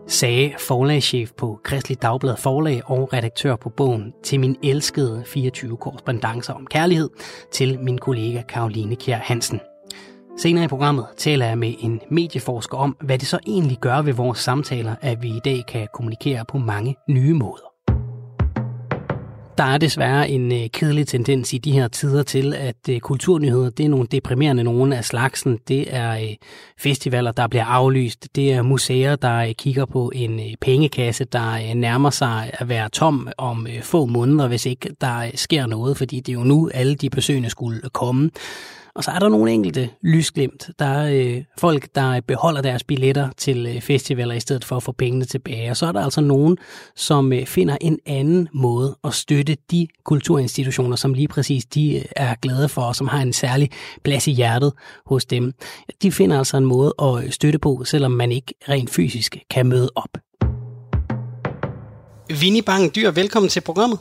[0.08, 6.52] Sagde forlagschef på Kristelig Dagblad Forlag og redaktør på bogen til min elskede 24 korrespondancer
[6.52, 7.10] om kærlighed
[7.52, 9.60] til min kollega Karoline Kjær Hansen.
[10.38, 14.12] Senere i programmet taler jeg med en medieforsker om, hvad det så egentlig gør ved
[14.12, 17.65] vores samtaler, at vi i dag kan kommunikere på mange nye måder.
[19.58, 23.70] Der er desværre en øh, kedelig tendens i de her tider til, at øh, kulturnyheder,
[23.70, 25.58] det er nogle deprimerende nogle af slagsen.
[25.68, 26.34] Det er øh,
[26.78, 28.28] festivaler, der bliver aflyst.
[28.36, 32.68] Det er museer, der øh, kigger på en øh, pengekasse, der øh, nærmer sig at
[32.68, 36.36] være tom om øh, få måneder, hvis ikke der øh, sker noget, fordi det er
[36.38, 38.30] jo nu, alle de besøgende skulle komme.
[38.96, 40.70] Og så er der nogle enkelte lysglimt.
[40.78, 44.82] Der er øh, folk, der beholder deres billetter til øh, festivaler i stedet for at
[44.82, 45.70] få pengene tilbage.
[45.70, 46.58] Og så er der altså nogen,
[46.94, 52.04] som øh, finder en anden måde at støtte de kulturinstitutioner, som lige præcis de øh,
[52.16, 53.70] er glade for, og som har en særlig
[54.04, 54.72] plads i hjertet
[55.06, 55.52] hos dem.
[56.02, 59.66] De finder altså en måde at øh, støtte på, selvom man ikke rent fysisk kan
[59.66, 60.18] møde op.
[62.40, 63.98] Vinnie Bang Dyr, velkommen til programmet.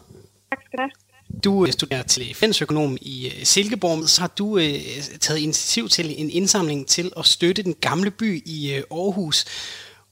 [0.51, 1.04] Tak skal du have.
[1.45, 4.79] Du øh, studerer til finansøkonom i øh, Silkeborg, så har du øh,
[5.25, 9.37] taget initiativ til en indsamling til at støtte den gamle by i øh, Aarhus.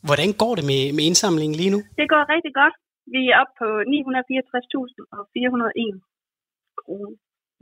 [0.08, 1.80] Hvordan går det med, med indsamlingen lige nu?
[1.99, 2.76] Det går rigtig godt.
[3.15, 5.95] Vi er oppe på 964.401
[6.82, 7.17] kroner.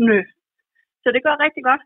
[0.07, 0.19] Nø.
[1.03, 1.83] Så det går rigtig godt.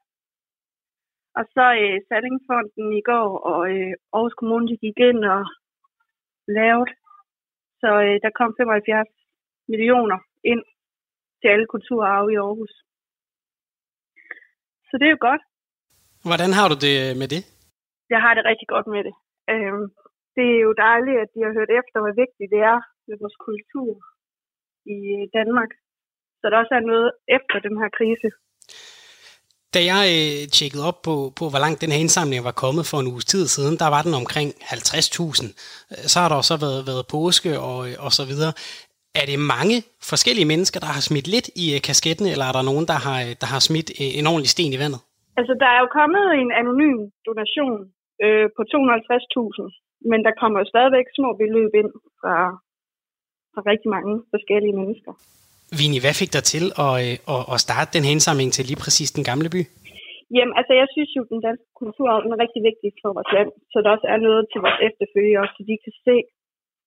[1.37, 5.41] Og så øh, Sallingfonden i går, og øh, Aarhus Kommune de gik ind og
[6.57, 6.91] lavede.
[7.81, 9.09] Så øh, der kom 75
[9.71, 10.19] millioner
[10.51, 10.63] ind
[11.45, 12.73] til alle kulturarve i Aarhus.
[14.89, 15.43] Så det er jo godt.
[16.29, 17.41] Hvordan har du det med det?
[18.13, 19.15] Jeg har det rigtig godt med det.
[19.53, 19.85] Øhm,
[20.35, 23.37] det er jo dejligt, at de har hørt efter, hvor vigtigt det er med vores
[23.47, 23.91] kultur
[24.95, 24.97] i
[25.37, 25.71] Danmark.
[26.39, 28.29] Så der også er noget efter den her krise.
[29.75, 32.97] Da jeg øh, tjekkede op på, på, hvor langt den her indsamling var kommet for
[32.99, 35.45] en uges tid siden, der var den omkring 50.000.
[36.11, 38.53] Så har der også været, været påske og, og så videre.
[39.21, 39.75] Er det mange
[40.11, 43.19] forskellige mennesker, der har smidt lidt i øh, kasketten, eller er der nogen, der har,
[43.41, 45.01] der har smidt øh, en ordentlig sten i vandet?
[45.39, 47.73] Altså, der er jo kommet en anonym donation
[48.23, 52.35] øh, på 250.000, men der kommer jo stadigvæk små beløb ind fra,
[53.53, 55.11] fra rigtig mange forskellige mennesker.
[55.79, 58.83] Vini, hvad fik dig til at, øh, at, at starte den her indsamling til lige
[58.83, 59.61] præcis den gamle by?
[60.35, 63.49] Jamen, altså, jeg synes jo, at den danske kultur er rigtig vigtig for vores land,
[63.71, 66.17] så der også er noget til vores efterfølgere, så de kan se,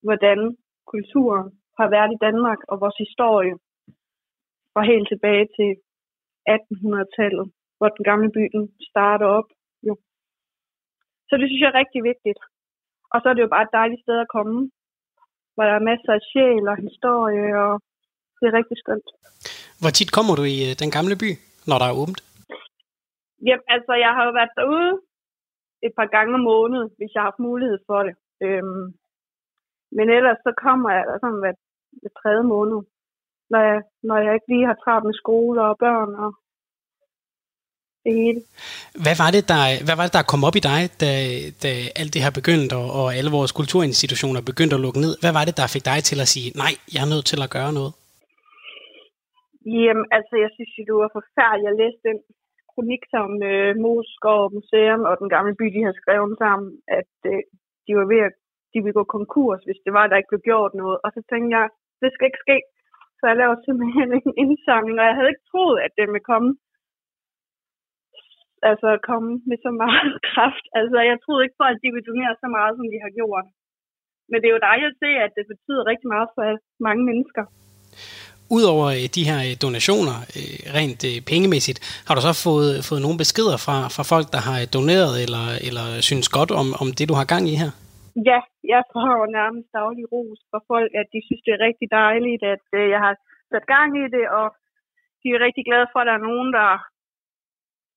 [0.06, 0.38] hvordan
[0.92, 3.54] kulturen har været i Danmark og vores historie
[4.72, 5.70] fra helt tilbage til
[6.56, 9.48] 1800-tallet, hvor den gamle by den starter op.
[9.88, 9.94] Jo.
[11.28, 12.40] Så det synes jeg er rigtig vigtigt.
[13.12, 14.56] Og så er det jo bare et dejligt sted at komme,
[15.54, 17.72] hvor der er masser af sjæl og historie, og
[18.38, 19.08] det er rigtig skønt.
[19.80, 21.30] Hvor tit kommer du i øh, den gamle by,
[21.68, 22.20] når der er åbent?
[23.46, 24.92] Jamen, altså, jeg har jo været derude
[25.86, 28.14] et par gange om måneden, hvis jeg har haft mulighed for det.
[28.46, 28.86] Øhm,
[29.96, 31.54] men ellers så kommer jeg sådan hver
[32.00, 32.80] hver tredje måned,
[33.52, 36.30] når jeg, når jeg ikke lige har travlt med skole og børn og
[38.04, 38.40] det hele.
[39.04, 41.10] Hvad var det, der, hvad var det, der kom op i dig, da,
[41.64, 45.12] da alt det her begyndte, og, og alle vores kulturinstitutioner begyndte at lukke ned?
[45.22, 47.54] Hvad var det, der fik dig til at sige, nej, jeg er nødt til at
[47.56, 47.92] gøre noget?
[49.84, 51.68] Jamen, altså, jeg synes det var forfærdeligt.
[51.68, 52.18] Jeg læste den
[52.72, 57.40] kronik, som øh, Moskov Museum og den gamle by, de har skrevet sammen, at øh,
[57.86, 58.34] de var ved at
[58.72, 60.96] de ville gå konkurs, hvis det var, der ikke blev gjort noget.
[61.04, 61.66] Og så tænkte jeg,
[62.02, 62.58] det skal ikke ske.
[63.18, 66.50] Så jeg lavede simpelthen en indsamling, og jeg havde ikke troet, at det ville komme
[68.70, 70.64] altså komme med så meget kraft.
[70.78, 73.46] Altså, jeg troede ikke på, at de ville donere så meget, som de har gjort.
[74.30, 76.44] Men det er jo dejligt at se, at det betyder rigtig meget for
[76.86, 77.44] mange mennesker.
[78.56, 83.18] Udover øh, de her øh, donationer, øh, rent pengemæssigt, har du så fået, fået nogle
[83.22, 87.14] beskeder fra, fra folk, der har doneret eller, eller synes godt om, om det, du
[87.20, 87.70] har gang i her?
[88.30, 88.40] Ja,
[88.74, 92.42] jeg får jo nærmest daglig ros fra folk, at de synes, det er rigtig dejligt,
[92.54, 93.14] at øh, jeg har
[93.52, 94.46] sat gang i det, og
[95.20, 96.68] de er rigtig glade for, at der er nogen, der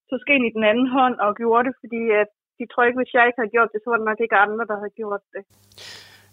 [0.08, 3.14] tog skeen i den anden hånd og gjorde det, fordi at de tror ikke, hvis
[3.16, 5.42] jeg ikke havde gjort det, så var der nok ikke andre, der havde gjort det.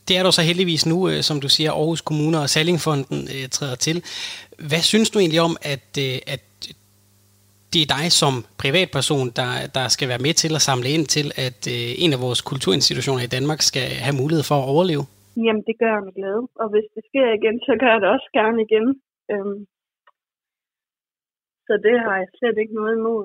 [0.07, 3.45] Det er du så heldigvis nu, øh, som du siger, Aarhus Kommune og Sallingfonden øh,
[3.55, 3.97] træder til.
[4.69, 6.43] Hvad synes du egentlig om, at, øh, at
[7.73, 11.27] det er dig som privatperson, der, der skal være med til at samle ind til,
[11.47, 15.03] at øh, en af vores kulturinstitutioner i Danmark skal have mulighed for at overleve?
[15.45, 16.43] Jamen, det gør jeg med glæde.
[16.61, 18.85] Og hvis det sker igen, så gør jeg det også gerne igen.
[19.31, 19.59] Øhm,
[21.67, 23.23] så det har jeg slet ikke noget imod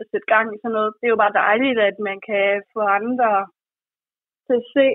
[0.00, 0.90] at sætte gang i sådan noget.
[0.98, 3.30] Det er jo bare dejligt, at man kan få andre
[4.46, 4.86] til at se,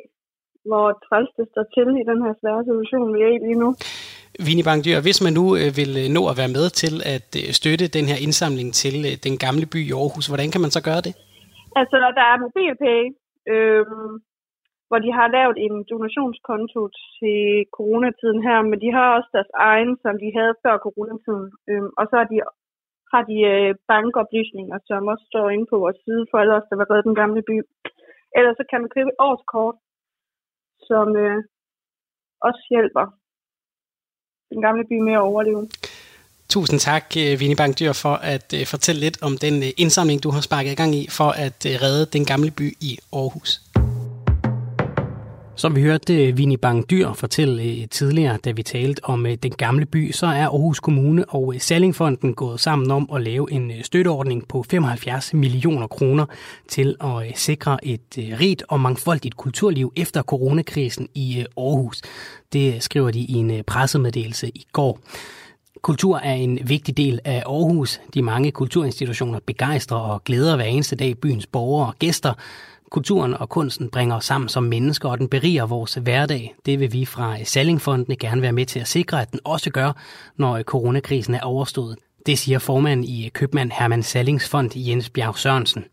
[0.70, 3.70] hvor træls det står til i den her svære situation, vi er i lige nu.
[4.46, 7.50] Vini Bangdyr, hvis man nu øh, vil øh, nå at være med til at øh,
[7.60, 10.82] støtte den her indsamling til øh, den gamle by i Aarhus, hvordan kan man så
[10.90, 11.14] gøre det?
[11.80, 13.02] Altså, når der er MobilePay,
[13.54, 13.86] øh,
[14.88, 16.82] hvor de har lavet en donationskonto
[17.18, 17.42] til
[17.78, 21.48] coronatiden her, men de har også deres egen, som de havde før coronatiden.
[21.70, 22.38] Øh, og så har de,
[23.14, 26.78] har de øh, bankoplysninger, som også står inde på vores side for alle os, der
[26.80, 27.56] var reddet den gamle by.
[28.38, 29.78] Ellers så kan man købe et årskort,
[30.90, 31.40] som øh,
[32.48, 33.06] også hjælper
[34.50, 35.68] den gamle by med at overleve.
[36.50, 40.30] Tusind tak, øh, Vinnie Bankdyr, for at øh, fortælle lidt om den øh, indsamling, du
[40.30, 43.62] har sparket i gang i for at redde den gamle by i Aarhus.
[45.58, 49.36] Som vi hørte øh, Vinnie Bang Dyr fortælle øh, tidligere, da vi talte om øh,
[49.44, 53.72] den gamle by, så er Aarhus Kommune og Sallingfonden gået sammen om at lave en
[53.84, 56.26] støtteordning på 75 millioner kroner
[56.68, 62.02] til at sikre et rigt og mangfoldigt kulturliv efter coronakrisen i Aarhus.
[62.54, 65.00] Det skriver de i en pressemeddelelse i går.
[65.82, 68.02] Kultur er en vigtig del af Aarhus.
[68.14, 72.34] De mange kulturinstitutioner begejstrer og glæder hver eneste dag byens borgere og gæster.
[72.92, 76.56] Kulturen og kunsten bringer os sammen som mennesker, og den beriger vores hverdag.
[76.66, 79.92] Det vil vi fra Sallingfondene gerne være med til at sikre, at den også gør,
[80.38, 81.98] når coronakrisen er overstået.
[82.26, 85.86] Det siger formand i købmand Herman Sallingsfond Jens Bjerg Sørensen.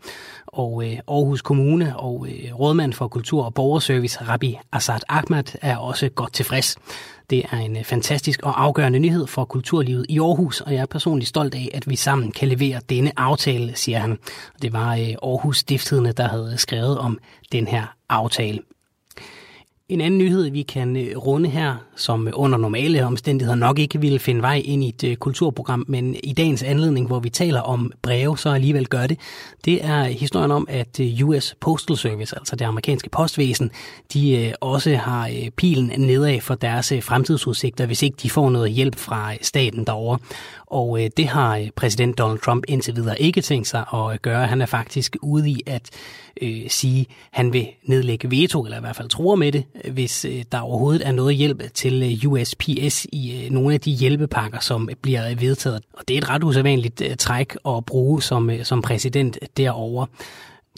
[0.55, 5.77] Og øh, Aarhus Kommune og øh, rådmand for kultur og borgerservice Rabbi Asad Ahmad er
[5.77, 6.77] også godt tilfreds.
[7.31, 10.87] Det er en øh, fantastisk og afgørende nyhed for kulturlivet i Aarhus, og jeg er
[10.87, 14.19] personligt stolt af, at vi sammen kan levere denne aftale, siger han.
[14.63, 17.19] Det var øh, Aarhus Stiftstidende, der havde skrevet om
[17.53, 18.59] den her aftale.
[19.89, 24.19] En anden nyhed, vi kan øh, runde her, som under normale omstændigheder nok ikke ville
[24.19, 27.93] finde vej ind i et øh, kulturprogram, men i dagens anledning, hvor vi taler om
[28.03, 29.19] breve, så alligevel gør det,
[29.65, 33.71] det er historien om, at øh, US Postal Service, altså det amerikanske postvæsen,
[34.13, 38.71] de øh, også har øh, pilen nedad for deres fremtidsudsigter, hvis ikke de får noget
[38.71, 40.19] hjælp fra staten derovre.
[40.67, 44.47] Og det har præsident Donald Trump indtil videre ikke tænkt sig at gøre.
[44.47, 45.91] Han er faktisk ude i at
[46.43, 50.25] øh, sige, at han vil nedlægge veto, eller i hvert fald tror med det, hvis
[50.25, 53.91] øh, der overhovedet er noget hjælp til til øh, USPS i øh, nogle af de
[53.91, 55.83] hjælpepakker, som bliver øh, vedtaget.
[55.93, 60.07] Og det er et ret usædvanligt træk at bruge som, som præsident derovre.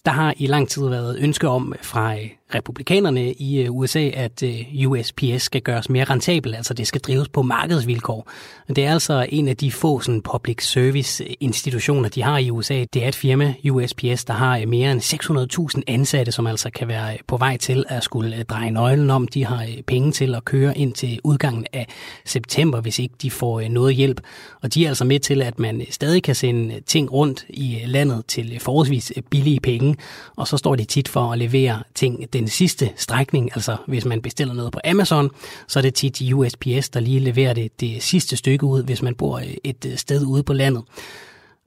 [0.05, 2.15] Der har i lang tid været ønske om fra
[2.55, 7.29] republikanerne i øh, USA, at øh, USPS skal gøres mere rentabel, altså det skal drives
[7.29, 8.31] på markedsvilkår.
[8.69, 12.85] Det er altså en af de få sådan, public service institutioner, de har i USA.
[12.95, 15.01] Det er et firma, USPS, der har øh, mere end
[15.77, 19.29] 600.000 ansatte, som altså kan være på vej til at skulle dreje nøglen om.
[19.29, 21.87] De har penge til at køre ind til udgangen af
[22.25, 24.21] september, hvis ikke de får noget hjælp.
[24.63, 28.27] Og de er altså med til, at man stadig kan sende ting rundt i landet
[28.29, 29.97] til forholdsvis billige penge,
[30.37, 34.23] og så står de tit for at levere ting den sidste strækning, altså hvis man
[34.23, 35.31] bestiller noget på Amazon,
[35.69, 39.15] så er det tit USPS, der lige leverer det, det sidste stykke ud, hvis man
[39.15, 40.83] bor øh, et øh, sted ude på landet.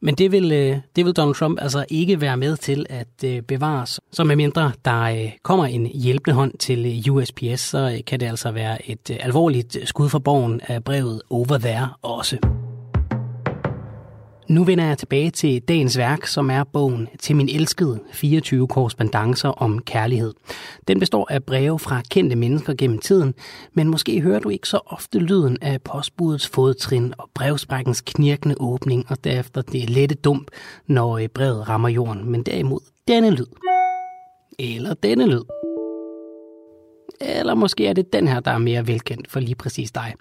[0.02, 4.00] Men det vil, øh, det vil Donald Trump altså ikke være med til at bevares.
[4.12, 9.18] Så medmindre der kommer en hjælpende hånd til USPS, så kan det altså være et
[9.20, 12.38] alvorligt skud for borgen af brevet Over There også.
[14.50, 19.50] Nu vender jeg tilbage til dagens værk, som er bogen til min elskede 24 korrespondancer
[19.50, 20.34] om kærlighed.
[20.88, 23.34] Den består af breve fra kendte mennesker gennem tiden,
[23.74, 29.06] men måske hører du ikke så ofte lyden af postbudets fodtrin og brevsprækkens knirkende åbning
[29.10, 30.52] og derefter det lette dump,
[30.88, 33.48] når øh, brevet rammer jorden, men derimod denne lyd.
[34.60, 35.44] Eller denne lyd.
[37.22, 40.14] Eller måske er det den her, der er mere velkendt for lige præcis dig.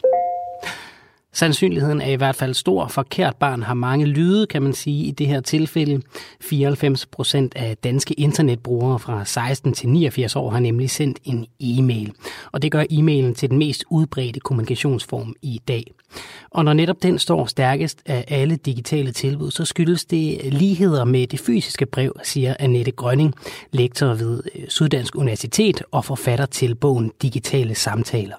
[1.38, 2.88] Sandsynligheden er i hvert fald stor.
[2.88, 6.02] Forkert barn har mange lyde, kan man sige, i det her tilfælde.
[6.40, 12.12] 94 procent af danske internetbrugere fra 16 til 89 år har nemlig sendt en e-mail.
[12.52, 15.84] Og det gør e-mailen til den mest udbredte kommunikationsform i dag.
[16.50, 21.26] Og når netop den står stærkest af alle digitale tilbud, så skyldes det ligheder med
[21.26, 23.34] det fysiske brev, siger Annette Grønning,
[23.72, 28.36] lektor ved Syddansk Universitet og forfatter til bogen Digitale Samtaler.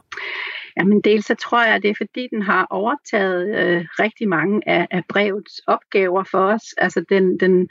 [0.80, 4.70] Jamen dels så tror jeg, at det er fordi, den har overtaget øh, rigtig mange
[4.70, 6.74] af, af brevets opgaver for os.
[6.78, 7.68] Altså den, den,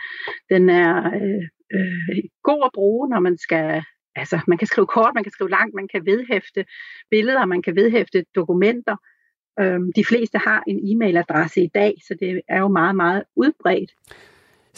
[0.51, 1.45] den er øh,
[1.75, 3.83] øh, god at bruge, når man skal
[4.17, 6.65] altså, man kan skrive kort, man kan skrive langt, man kan vedhæfte
[7.11, 8.97] billeder, man kan vedhæfte dokumenter.
[9.61, 13.91] Øhm, de fleste har en e-mailadresse i dag, så det er jo meget, meget udbredt.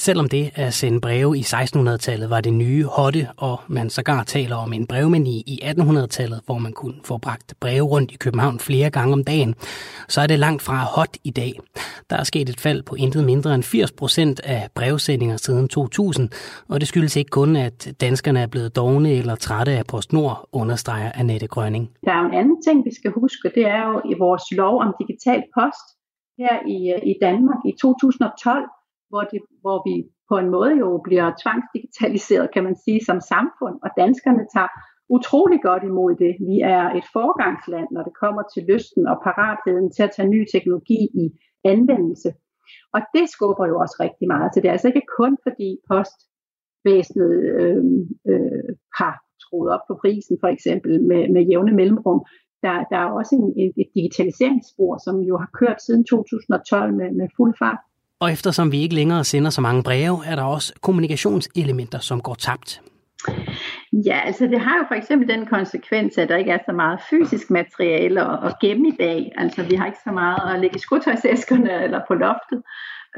[0.07, 4.57] Selvom det at sende breve i 1600-tallet var det nye hotte, og man sågar taler
[4.57, 8.90] om en brevmani i 1800-tallet, hvor man kunne få bragt breve rundt i København flere
[8.90, 9.55] gange om dagen,
[10.09, 11.53] så er det langt fra hot i dag.
[12.11, 16.28] Der er sket et fald på intet mindre end 80 procent af brevsendinger siden 2000,
[16.68, 21.12] og det skyldes ikke kun, at danskerne er blevet dogne eller trætte af PostNord, understreger
[21.14, 21.90] Annette Grønning.
[22.05, 24.94] Der er en anden ting, vi skal huske, det er jo i vores lov om
[25.01, 25.86] digital post
[26.38, 28.64] her i, øh, i Danmark i 2012,
[29.11, 29.95] hvor, det, hvor vi
[30.31, 34.73] på en måde jo bliver tvangsdigitaliseret, kan man sige, som samfund, og danskerne tager
[35.17, 36.33] utrolig godt imod det.
[36.51, 40.41] Vi er et forgangsland, når det kommer til lysten og paratheden til at tage ny
[40.55, 41.25] teknologi i
[41.73, 42.31] anvendelse.
[42.95, 44.49] Og det skubber jo også rigtig meget.
[44.51, 47.85] Så det er altså ikke kun fordi postvæsenet øh,
[48.31, 52.21] øh, har skruet op på prisen, for eksempel med, med jævne mellemrum.
[52.65, 57.29] Der, der er også en, et digitaliseringsspor, som jo har kørt siden 2012 med, med
[57.37, 57.83] fuld fart.
[58.21, 62.35] Og eftersom vi ikke længere sender så mange breve, er der også kommunikationselementer, som går
[62.35, 62.83] tabt.
[64.07, 67.01] Ja, altså det har jo for eksempel den konsekvens, at der ikke er så meget
[67.11, 69.33] fysisk materiale at, gemme i dag.
[69.37, 72.62] Altså vi har ikke så meget at lægge i skotøjsæskerne eller på loftet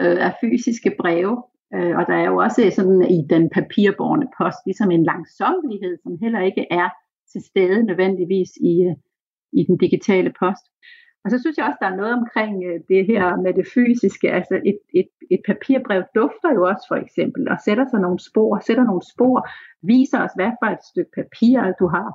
[0.00, 1.42] øh, af fysiske breve.
[1.74, 6.12] Øh, og der er jo også sådan i den papirborne post ligesom en langsomlighed, som
[6.22, 6.88] heller ikke er
[7.32, 8.96] til stede nødvendigvis i, øh,
[9.52, 10.64] i den digitale post.
[11.24, 14.26] Og så synes jeg også, der er noget omkring øh, det her med det fysiske.
[14.38, 18.50] Altså et, et, et papirbrev dufter jo også for eksempel, og sætter sig nogle spor,
[18.66, 19.38] sætter nogle spor,
[19.92, 22.08] viser os, hvad for et stykke papir du har,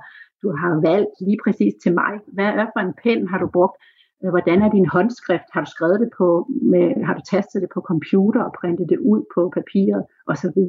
[0.44, 2.14] du har valgt lige præcis til mig.
[2.36, 3.78] Hvad, er for en pen har du brugt?
[4.24, 5.50] Øh, hvordan er din håndskrift?
[5.54, 6.28] Har du skrevet det på,
[6.72, 10.60] med, har du tastet det på computer og printet det ud på papiret osv.?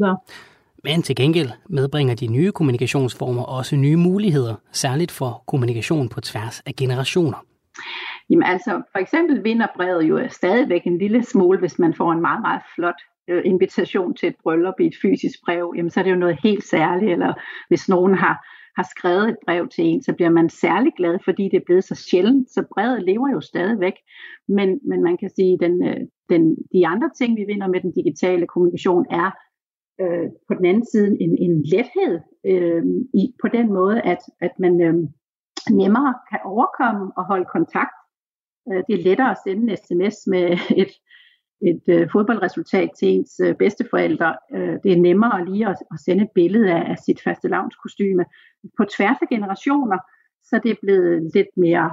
[0.84, 6.61] Men til gengæld medbringer de nye kommunikationsformer også nye muligheder, særligt for kommunikation på tværs
[6.66, 7.39] af generationer.
[8.31, 12.20] Jamen altså, for eksempel vinder brevet jo stadigvæk en lille smule, hvis man får en
[12.20, 16.05] meget, meget flot øh, invitation til et bryllup i et fysisk brev, jamen så er
[16.05, 17.33] det jo noget helt særligt, eller
[17.68, 21.45] hvis nogen har, har skrevet et brev til en, så bliver man særlig glad, fordi
[21.45, 23.95] det er blevet så sjældent, så brevet lever jo stadigvæk,
[24.49, 27.93] men, men man kan sige, den, øh, den, de andre ting, vi vinder med den
[27.93, 29.31] digitale kommunikation, er
[30.01, 32.83] øh, på den anden side en, en lethed øh,
[33.14, 34.95] i, på den måde, at, at man øh,
[35.70, 37.97] nemmere kan overkomme og holde kontakt
[38.71, 40.47] Øh, det er lettere at sende en sms med
[40.83, 40.93] et,
[41.61, 44.37] et øh, fodboldresultat til ens øh, bedsteforældre.
[44.55, 48.25] Øh, det er nemmere lige at, at sende et billede af, af sit faste lavnskostyme
[48.77, 49.99] På tværs af generationer,
[50.45, 51.91] så det er blevet lidt mere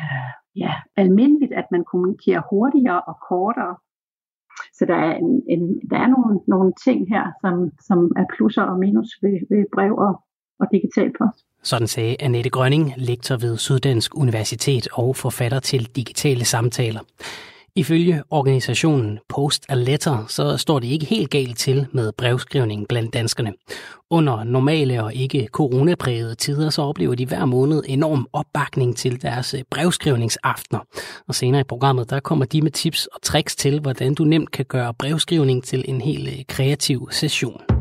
[0.00, 3.76] øh, ja, almindeligt, at man kommunikerer hurtigere og kortere.
[4.78, 8.62] Så der er, en, en, der er nogle, nogle ting her, som, som er plusser
[8.62, 10.22] og minus ved, ved brev og,
[10.60, 11.44] og digital post.
[11.62, 17.00] Sådan sagde Annette Grønning, lektor ved Syddansk Universitet og forfatter til digitale samtaler.
[17.78, 23.14] Ifølge organisationen Post a Letter, så står det ikke helt galt til med brevskrivning blandt
[23.14, 23.52] danskerne.
[24.10, 29.54] Under normale og ikke coronaprægede tider, så oplever de hver måned enorm opbakning til deres
[29.54, 30.80] øh, brevskrivningsaftener.
[31.28, 34.50] Og senere i programmet, der kommer de med tips og tricks til, hvordan du nemt
[34.50, 37.75] kan gøre brevskrivning til en helt øh, kreativ session.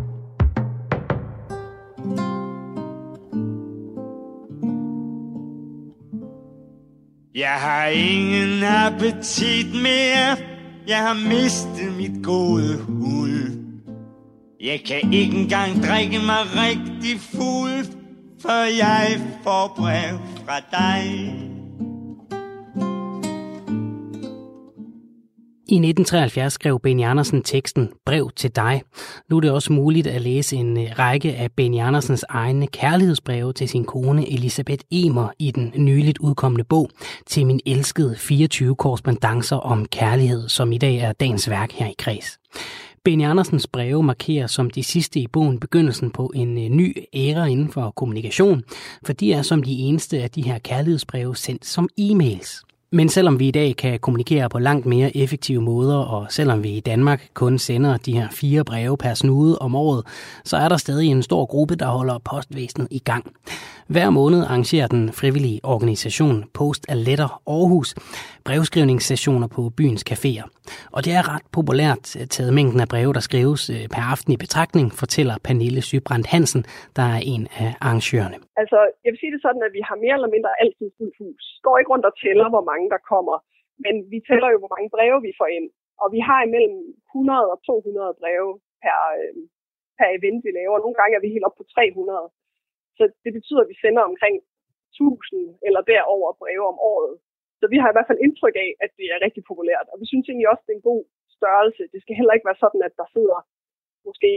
[7.36, 10.38] Jeg har ingen appetit mere.
[10.88, 13.52] Jeg har mistet mit gode hul.
[14.62, 17.86] Jeg kan ikke engang drikke mig rigtig fuld,
[18.42, 21.45] for jeg får brev fra dig.
[25.68, 28.82] I 1973 skrev Benny Andersen teksten Brev til dig.
[29.30, 33.54] Nu er det også muligt at læse en øh, række af Benny Andersens egne kærlighedsbreve
[33.54, 36.90] til sin kone Elisabeth Emer i den nyligt udkommende bog
[37.28, 41.96] til min elskede 24 korrespondancer om kærlighed, som i dag er dagens værk her i
[41.98, 42.40] Kreds.
[43.04, 47.46] Benny Andersens breve markerer som de sidste i bogen begyndelsen på en øh, ny æra
[47.46, 48.64] inden for kommunikation,
[49.06, 52.75] for de er som de eneste af de her kærlighedsbreve sendt som e-mails.
[52.96, 56.70] Men selvom vi i dag kan kommunikere på langt mere effektive måder, og selvom vi
[56.70, 60.04] i Danmark kun sender de her fire breve per snude om året,
[60.46, 63.32] så er der stadig en stor gruppe, der holder postvæsenet i gang.
[63.88, 67.96] Hver måned arrangerer den frivillige organisation Post a Letter Aarhus
[68.46, 70.50] brevskrivningssessioner på byens caféer.
[70.92, 74.34] Og det er ret populært øh, taget mængden af breve, der skrives øh, per aften
[74.34, 76.66] i betragtning, fortæller Pernille Sybrandt Hansen,
[76.96, 78.45] der er en af arrangørerne.
[78.62, 81.44] Altså, jeg vil sige det sådan, at vi har mere eller mindre altid fuldt hus.
[81.66, 83.38] Går ikke rundt og tæller, hvor mange der kommer,
[83.84, 85.68] men vi tæller jo, hvor mange breve vi får ind.
[86.02, 86.80] Og vi har imellem
[87.14, 88.52] 100 og 200 breve
[88.84, 89.36] per, øh,
[89.98, 90.78] per event, vi laver.
[90.84, 92.28] Nogle gange er vi helt op på 300.
[92.98, 94.36] Så det betyder, at vi sender omkring
[94.94, 97.14] 1000 eller derover breve om året.
[97.60, 99.88] Så vi har i hvert fald indtryk af, at det er rigtig populært.
[99.92, 101.04] Og vi synes egentlig også, at det er en god
[101.38, 101.84] størrelse.
[101.94, 103.40] Det skal heller ikke være sådan, at der sidder
[104.08, 104.34] måske,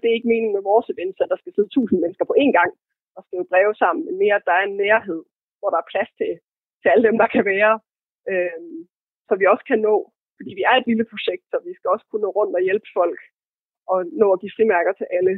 [0.00, 2.52] det er ikke meningen med vores events, at der skal sidde 1000 mennesker på én
[2.58, 2.70] gang
[3.18, 5.20] og skrive breve sammen, men mere, at der er en nærhed,
[5.58, 6.32] hvor der er plads til,
[6.80, 7.72] til alle dem, der kan være.
[8.30, 8.60] Øh,
[9.28, 9.94] så vi også kan nå,
[10.36, 12.88] fordi vi er et lille projekt, så vi skal også kunne nå rundt og hjælpe
[12.98, 13.20] folk
[13.92, 15.34] og nå at give frimærker til alle.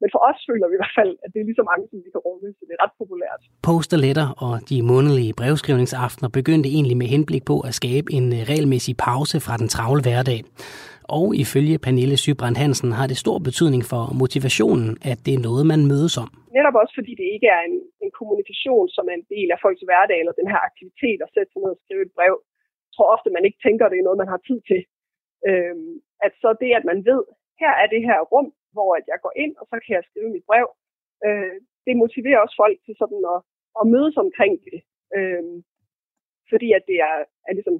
[0.00, 1.98] Men for os føler vi i hvert fald, at det er lige så mange, som
[2.04, 3.40] vi kan rumme, så det er ret populært.
[3.68, 8.94] Posterletter og de månedlige brevskrivningsaftener begyndte egentlig med henblik på at skabe en øh, regelmæssig
[9.08, 10.40] pause fra den travle hverdag.
[11.16, 15.64] Og ifølge Pernille Sybrand Hansen har det stor betydning for motivationen, at det er noget,
[15.72, 16.30] man mødes om.
[16.56, 19.82] Netop også fordi det ikke er en, en kommunikation, som er en del af folks
[19.88, 22.34] hverdag, eller den her aktivitet at sætte sig ned og skrive et brev.
[22.86, 24.80] Jeg tror ofte, man ikke tænker, at det er noget, man har tid til.
[25.48, 25.92] Øhm,
[26.26, 27.22] at så det, at man ved,
[27.62, 30.30] her er det her rum, hvor at jeg går ind, og så kan jeg skrive
[30.34, 30.68] mit brev.
[31.26, 31.56] Øh,
[31.86, 33.38] det motiverer også folk til sådan at,
[33.80, 34.78] at mødes omkring det.
[35.16, 35.44] Øh,
[36.50, 37.16] fordi at det er,
[37.48, 37.76] er ligesom,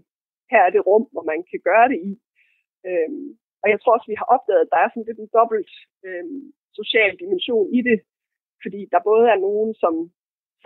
[0.53, 2.12] her er det rum, hvor man kan gøre det i.
[2.88, 3.11] Øh,
[3.62, 5.72] og jeg tror også, vi har opdaget, at der er sådan lidt en dobbelt
[6.07, 6.26] øh,
[6.78, 7.99] social dimension i det.
[8.62, 9.94] Fordi der både er nogen, som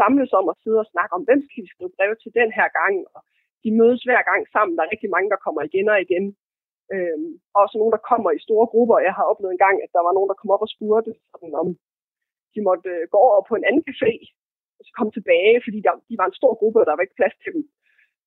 [0.01, 2.69] samles om at sidde og snakke om, hvem skal vi skrive brev til den her
[2.81, 3.21] gang, og
[3.63, 4.75] de mødes hver gang sammen.
[4.77, 6.25] Der er rigtig mange, der kommer igen og igen.
[6.95, 7.31] Øhm,
[7.63, 9.07] også nogen, der kommer i store grupper.
[9.09, 11.55] Jeg har oplevet en gang, at der var nogen, der kom op og spurgte, sådan,
[11.63, 11.69] om
[12.55, 14.13] de måtte øh, gå over på en anden café,
[14.77, 17.21] og så komme tilbage, fordi der, de var en stor gruppe, og der var ikke
[17.21, 17.63] plads til dem.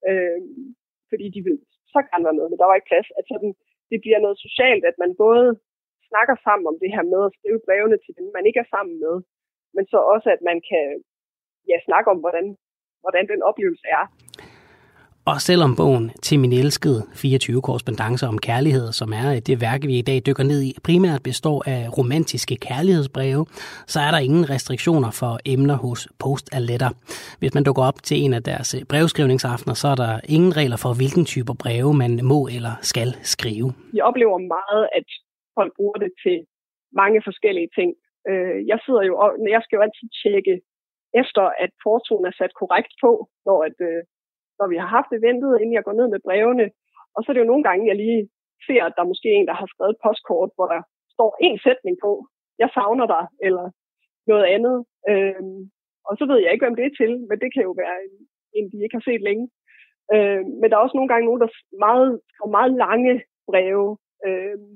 [0.09, 0.76] Øhm,
[1.11, 1.61] fordi de ville
[1.93, 3.09] så gerne være med, men der var ikke plads.
[3.20, 3.53] At sådan,
[3.91, 5.45] det bliver noget socialt, at man både
[6.09, 8.95] snakker sammen om det her med at skrive brevene til dem, man ikke er sammen
[9.05, 9.16] med,
[9.76, 10.86] men så også, at man kan
[11.72, 12.45] ja, snakke om, hvordan,
[13.03, 14.03] hvordan den oplevelse er.
[15.32, 19.82] Og selvom bogen til min elskede 24 korrespondencer om kærlighed, som er øh, det værk,
[19.89, 23.43] vi i dag dykker ned i, primært består af romantiske kærlighedsbreve,
[23.93, 26.91] så er der ingen restriktioner for emner hos Post Letter.
[27.39, 30.80] Hvis man dukker op til en af deres øh, brevskrivningsaftener, så er der ingen regler
[30.84, 33.67] for, hvilken type breve man må eller skal skrive.
[33.97, 35.07] Jeg oplever meget, at
[35.57, 36.38] folk bruger det til
[37.01, 37.89] mange forskellige ting.
[38.30, 39.13] Øh, jeg sidder jo,
[39.55, 40.53] jeg skal jo altid tjekke
[41.21, 43.11] efter, at portoen er sat korrekt på,
[43.47, 43.78] når at,
[44.59, 46.65] når vi har haft eventet, inden jeg går ned med brevene.
[47.15, 48.21] Og så er det jo nogle gange, jeg lige
[48.67, 50.81] ser, at der er måske en, der har skrevet et postkort, hvor der
[51.15, 52.11] står en sætning på,
[52.61, 53.65] jeg savner dig, eller
[54.31, 54.77] noget andet.
[55.11, 55.59] Øhm,
[56.07, 58.13] og så ved jeg ikke, hvem det er til, men det kan jo være en,
[58.57, 59.45] en de ikke har set længe.
[60.13, 61.49] Øhm, men der er også nogle gange nogen, der
[61.87, 62.11] meget,
[62.57, 63.13] meget lange
[63.49, 63.89] breve,
[64.27, 64.75] øhm,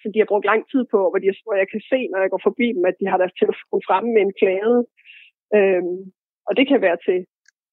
[0.00, 2.30] som de har brugt lang tid på, hvor, de, hvor jeg kan se, når jeg
[2.30, 4.78] går forbi dem, at de har deres telefon fremme med en klage.
[5.56, 5.98] Øhm,
[6.48, 7.18] og det kan være til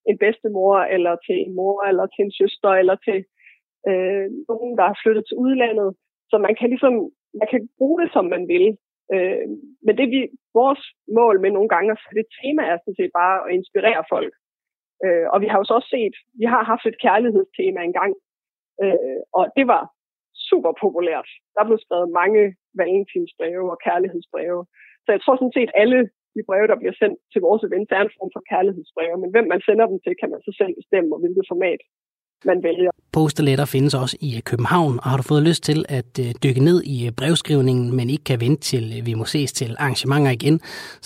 [0.10, 3.20] en bedstemor, eller til en mor, eller til en søster, eller til
[3.90, 5.90] øh, nogen, der har flyttet til udlandet.
[6.30, 6.94] Så man kan ligesom,
[7.42, 8.66] man kan bruge det, som man vil.
[9.14, 9.48] Øh,
[9.86, 10.20] men det vi,
[10.60, 10.84] vores
[11.20, 14.34] mål med nogle gange at sætte et tema er sådan set bare at inspirere folk.
[15.06, 18.14] Øh, og vi har jo så også set, vi har haft et kærlighedstema engang,
[18.84, 19.84] øh, og det var
[20.50, 21.30] super populært.
[21.56, 22.44] Der blev skrevet mange
[22.80, 24.62] valentinsbreve og kærlighedsbreve.
[25.04, 26.00] Så jeg tror sådan set, alle
[26.36, 29.46] de breve, der bliver sendt til vores event, er en form for kærlighedsbreve, men hvem
[29.54, 31.82] man sender dem til, kan man så selv bestemme, og hvilket format
[32.52, 32.92] man vælger.
[33.18, 36.78] Posteletter findes også i København, og har du fået lyst til at øh, dykke ned
[36.96, 40.56] i øh, brevskrivningen, men ikke kan vente til øh, vi må ses til arrangementer igen,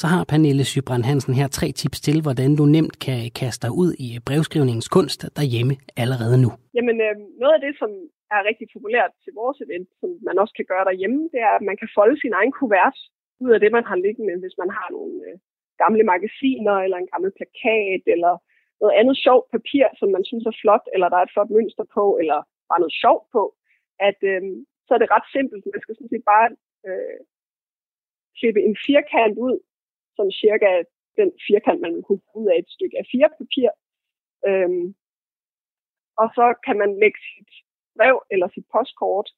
[0.01, 3.71] så har Pernille Sybrand Hansen her tre tips til, hvordan du nemt kan kaste dig
[3.83, 5.73] ud i brevskrivningens kunst derhjemme
[6.03, 6.49] allerede nu.
[6.77, 7.91] Jamen, øh, noget af det, som
[8.35, 11.63] er rigtig populært til vores event, som man også kan gøre derhjemme, det er, at
[11.69, 12.97] man kan folde sin egen kuvert
[13.43, 15.37] ud af det, man har liggende, hvis man har nogle øh,
[15.83, 18.33] gamle magasiner, eller en gammel plakat, eller
[18.81, 21.85] noget andet sjovt papir, som man synes er flot, eller der er et flot mønster
[21.97, 23.43] på, eller bare noget sjovt på,
[24.07, 24.41] at øh,
[24.85, 25.63] så er det ret simpelt.
[25.73, 26.47] Man skal sådan set bare
[26.87, 27.19] øh,
[28.39, 29.57] klippe en firkant ud,
[30.17, 30.69] som cirka
[31.19, 33.69] den firkant, man kunne få ud af et stykke af fire papir.
[34.49, 34.85] Øhm,
[36.21, 37.51] og så kan man lægge sit
[37.97, 39.29] brev eller sit postkort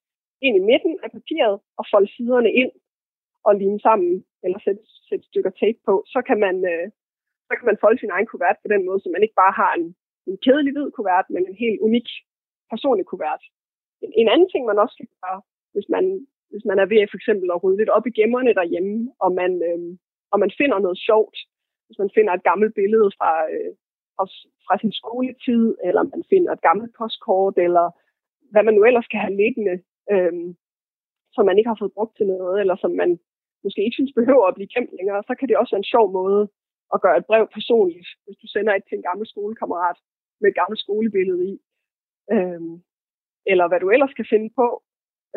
[0.46, 2.72] ind i midten af papiret og folde siderne ind
[3.48, 4.14] og lime sammen,
[4.44, 6.88] eller sætte, sætte stykker tape på, så kan man, øh,
[7.48, 9.72] så kan man folde sin egen kuvert på den måde, så man ikke bare har
[9.80, 9.88] en,
[10.30, 12.08] en kedelig hvid kuvert, men en helt unik
[12.72, 13.44] personlig kuvert.
[14.04, 15.40] En, en anden ting, man også kan gøre,
[15.74, 16.04] hvis man,
[16.52, 19.52] hvis man er ved for eksempel at rydde lidt op i gemmerne derhjemme, og man,
[19.70, 19.80] øh,
[20.32, 21.38] og man finder noget sjovt,
[21.86, 23.72] hvis man finder et gammelt billede fra, øh,
[24.16, 24.26] fra,
[24.66, 27.86] fra sin skoletid, eller man finder et gammelt postkort, eller
[28.52, 29.76] hvad man nu ellers kan have liggende,
[30.14, 30.34] øh,
[31.36, 33.20] som man ikke har fået brugt til noget, eller som man
[33.64, 36.06] måske ikke synes behøver at blive gemt længere, så kan det også være en sjov
[36.20, 36.44] måde
[36.94, 39.98] at gøre et brev personligt, hvis du sender et til en gammel skolekammerat
[40.42, 41.54] med et gammelt skolebillede i.
[42.34, 42.74] Øhm,
[43.52, 44.68] eller hvad du ellers kan finde på.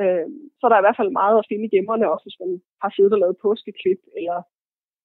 [0.01, 2.53] Øhm, så er der i hvert fald meget at finde i gemmerne, også hvis man
[2.82, 4.38] har siddet og lavet påskeklip, eller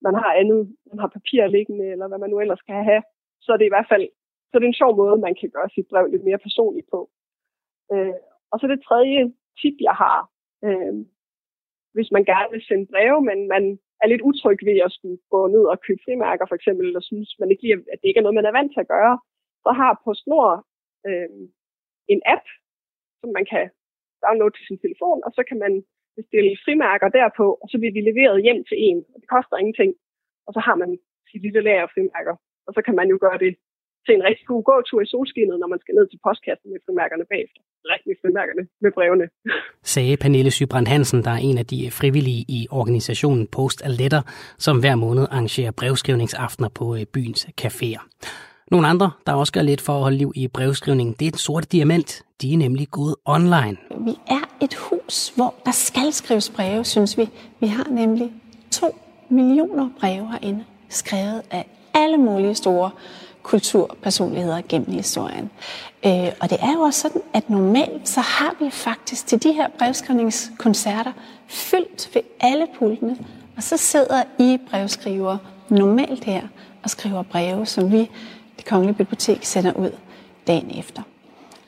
[0.05, 3.03] man har andet, man har papir liggende, eller hvad man nu ellers kan have,
[3.43, 4.07] så er det i hvert fald
[4.47, 6.99] så er det en sjov måde, man kan gøre sit brev lidt mere personligt på.
[7.93, 8.17] Øh,
[8.51, 9.21] og så det tredje
[9.59, 10.17] tip, jeg har,
[10.65, 10.93] øh,
[11.95, 13.63] hvis man gerne vil sende breve, men man
[14.01, 17.29] er lidt utryg ved at skulle gå ned og købe frimærker for eksempel, eller synes
[17.39, 19.15] man ikke lige, at det ikke er noget, man er vant til at gøre,
[19.65, 20.55] så har PostNord
[21.07, 21.29] øh,
[22.13, 22.45] en app,
[23.21, 23.65] som man kan
[24.25, 25.73] downloade til sin telefon, og så kan man
[26.19, 28.99] bestille frimærker derpå, og så bliver de leveret hjem til en.
[29.13, 29.91] Og det koster ingenting.
[30.47, 30.91] Og så har man
[31.29, 32.35] sit lille lager af frimærker.
[32.67, 33.51] Og så kan man jo gøre det
[34.05, 37.25] til en rigtig god gåtur i solskinnet, når man skal ned til postkassen med frimærkerne
[37.33, 37.61] bagefter.
[37.85, 39.23] Rigtig frimærkerne med brevene.
[39.83, 44.21] Sagde Pernille Sybrand Hansen, der er en af de frivillige i organisationen Post a Letter,
[44.57, 48.07] som hver måned arrangerer brevskrivningsaftener på øh, byens caféer.
[48.71, 51.37] Nogle andre, der også gør lidt for at holde liv i brevskrivningen, det er den
[51.37, 52.23] sorte diamant.
[52.41, 53.77] De er nemlig gået online.
[54.05, 57.29] Vi er et hus, hvor der skal skrives breve, synes vi.
[57.59, 58.33] Vi har nemlig
[58.71, 58.95] to
[59.29, 62.91] millioner breve herinde, skrevet af alle mulige store
[63.47, 65.49] kulturpersonligheder gennem historien.
[66.05, 69.53] Øh, og det er jo også sådan, at normalt så har vi faktisk til de
[69.53, 71.11] her brevskrivningskoncerter
[71.47, 73.17] fyldt ved alle pultene,
[73.57, 75.37] og så sidder I brevskriver
[75.69, 76.41] normalt her
[76.83, 78.09] og skriver breve, som vi,
[78.57, 79.91] det Kongelige Bibliotek, sender ud
[80.47, 81.01] dagen efter.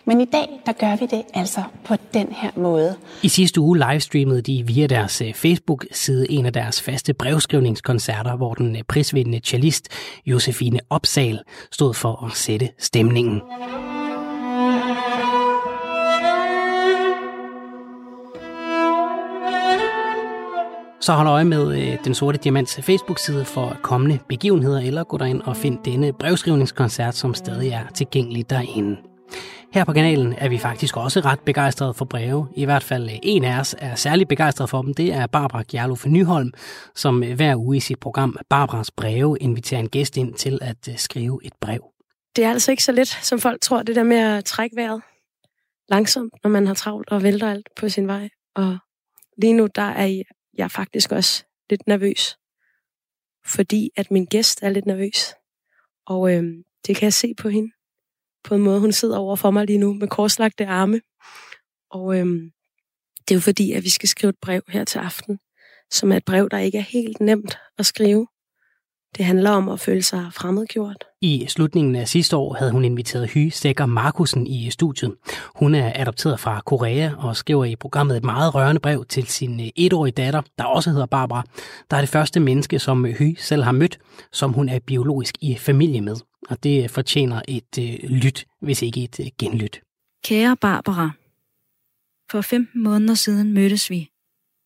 [0.09, 2.95] Men i dag, der gør vi det altså på den her måde.
[3.23, 8.53] I sidste uge livestreamede de via deres øh, Facebook-side en af deres faste brevskrivningskoncerter, hvor
[8.53, 9.87] den øh, prisvindende cellist
[10.25, 11.39] Josefine Opsal
[11.71, 13.41] stod for at sætte stemningen.
[21.01, 25.41] Så hold øje med øh, Den Sorte Diamants Facebook-side for kommende begivenheder, eller gå derind
[25.41, 29.08] og find denne brevskrivningskoncert, som stadig er tilgængelig derinde.
[29.73, 32.47] Her på kanalen er vi faktisk også ret begejstrede for breve.
[32.55, 34.93] I hvert fald øh, en af os er særlig begejstret for dem.
[34.93, 36.51] Det er Barbara Gjerlof Nyholm,
[36.95, 40.87] som øh, hver uge i sit program Barbaras Breve inviterer en gæst ind til at
[40.89, 41.83] øh, skrive et brev.
[42.35, 45.01] Det er altså ikke så let, som folk tror, det der med at trække vejret
[45.89, 48.29] langsomt, når man har travlt og vælter alt på sin vej.
[48.55, 48.77] Og
[49.37, 50.23] lige nu, der er
[50.57, 52.37] jeg faktisk også lidt nervøs,
[53.45, 55.33] fordi at min gæst er lidt nervøs.
[56.05, 56.43] Og øh,
[56.87, 57.71] det kan jeg se på hende
[58.43, 58.79] på en måde.
[58.79, 61.01] Hun sidder over for mig lige nu med korslagte arme.
[61.91, 62.51] Og øhm,
[63.19, 65.39] det er jo fordi, at vi skal skrive et brev her til aften,
[65.91, 68.27] som er et brev, der ikke er helt nemt at skrive.
[69.17, 71.08] Det handler om at føle sig fremmedgjort.
[71.21, 75.15] I slutningen af sidste år havde hun inviteret Hy Sækker Markusen i studiet.
[75.55, 79.59] Hun er adopteret fra Korea og skriver i programmet et meget rørende brev til sin
[79.59, 81.43] øh, etårige datter, der også hedder Barbara.
[81.91, 83.99] Der er det første menneske, som øh, Hy selv har mødt,
[84.31, 86.15] som hun er biologisk i familie med.
[86.49, 89.81] Og det fortjener et øh, lyt, hvis ikke et øh, genlyt.
[90.23, 91.11] Kære Barbara,
[92.31, 94.09] for 15 måneder siden mødtes vi.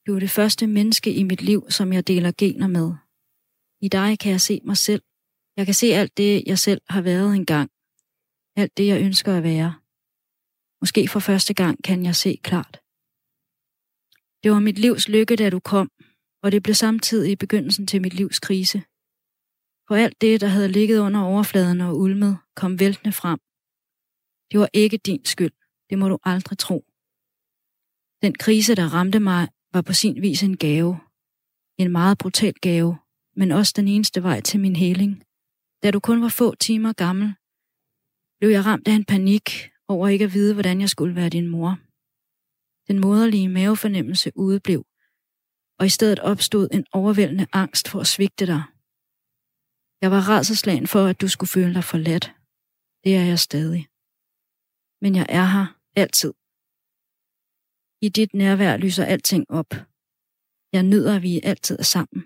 [0.08, 2.92] Du er det første menneske i mit liv, som jeg deler gener med.
[3.82, 5.02] I dig kan jeg se mig selv.
[5.58, 7.72] Jeg kan se alt det, jeg selv har været engang.
[8.56, 9.74] Alt det, jeg ønsker at være.
[10.82, 12.82] Måske for første gang kan jeg se klart.
[14.44, 15.92] Det var mit livs lykke, da du kom,
[16.44, 18.84] og det blev samtidig i begyndelsen til mit livs krise.
[19.88, 23.40] For alt det, der havde ligget under overfladen og ulmet, kom væltende frem.
[24.52, 25.54] Det var ikke din skyld.
[25.90, 26.86] Det må du aldrig tro.
[28.22, 31.00] Den krise, der ramte mig, var på sin vis en gave.
[31.78, 32.98] En meget brutal gave,
[33.36, 35.24] men også den eneste vej til min heling.
[35.84, 37.28] Da du kun var få timer gammel,
[38.40, 39.48] blev jeg ramt af en panik
[39.88, 41.72] over ikke at vide, hvordan jeg skulle være din mor.
[42.88, 44.82] Den moderlige mavefornemmelse udeblev,
[45.80, 48.64] og i stedet opstod en overvældende angst for at svigte dig.
[50.02, 52.26] Jeg var rædselslagen for, at du skulle føle dig forladt.
[53.04, 53.88] Det er jeg stadig.
[55.02, 56.34] Men jeg er her altid.
[58.06, 59.72] I dit nærvær lyser alting op.
[60.74, 62.22] Jeg nyder, at vi altid er sammen.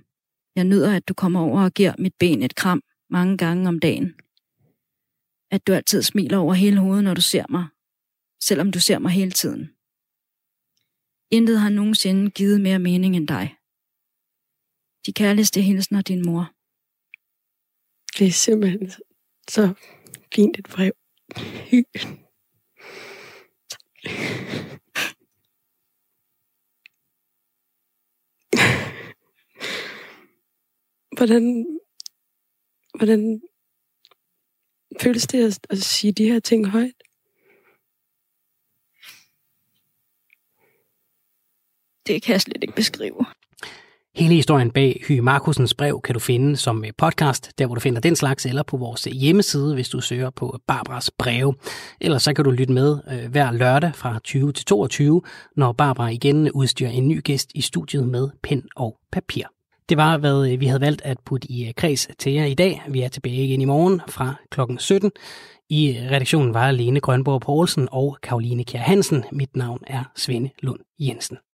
[0.55, 3.79] Jeg nyder, at du kommer over og giver mit ben et kram mange gange om
[3.79, 4.15] dagen.
[5.51, 7.67] At du altid smiler over hele hovedet, når du ser mig,
[8.41, 9.69] selvom du ser mig hele tiden.
[11.31, 13.55] Intet har nogensinde givet mere mening end dig.
[15.05, 16.53] De kærligste hilsner din mor.
[18.17, 18.91] Det er simpelthen
[19.49, 19.73] så
[20.35, 20.93] fint et brev.
[31.17, 31.76] hvordan,
[32.97, 33.41] hvordan
[35.01, 36.91] føles det at, at sige de her ting højt?
[42.07, 43.25] Det kan jeg slet ikke beskrive.
[44.15, 48.01] Hele historien bag Hy Markusens brev kan du finde som podcast, der hvor du finder
[48.01, 51.55] den slags, eller på vores hjemmeside, hvis du søger på Barbaras breve.
[52.01, 55.21] Ellers så kan du lytte med øh, hver lørdag fra 20 til 22,
[55.55, 59.56] når Barbara igen udstyrer en ny gæst i studiet med pen og papir.
[59.89, 62.53] Det var, hvad øh, vi havde valgt at putte i øh, kreds til jer i
[62.53, 62.81] dag.
[62.87, 65.11] Vi er tilbage igen i morgen fra klokken 17.
[65.69, 69.23] I øh, redaktionen var Lene Grønborg Poulsen og Karoline Kjær Hansen.
[69.31, 71.37] Mit navn er Svende Lund Jensen.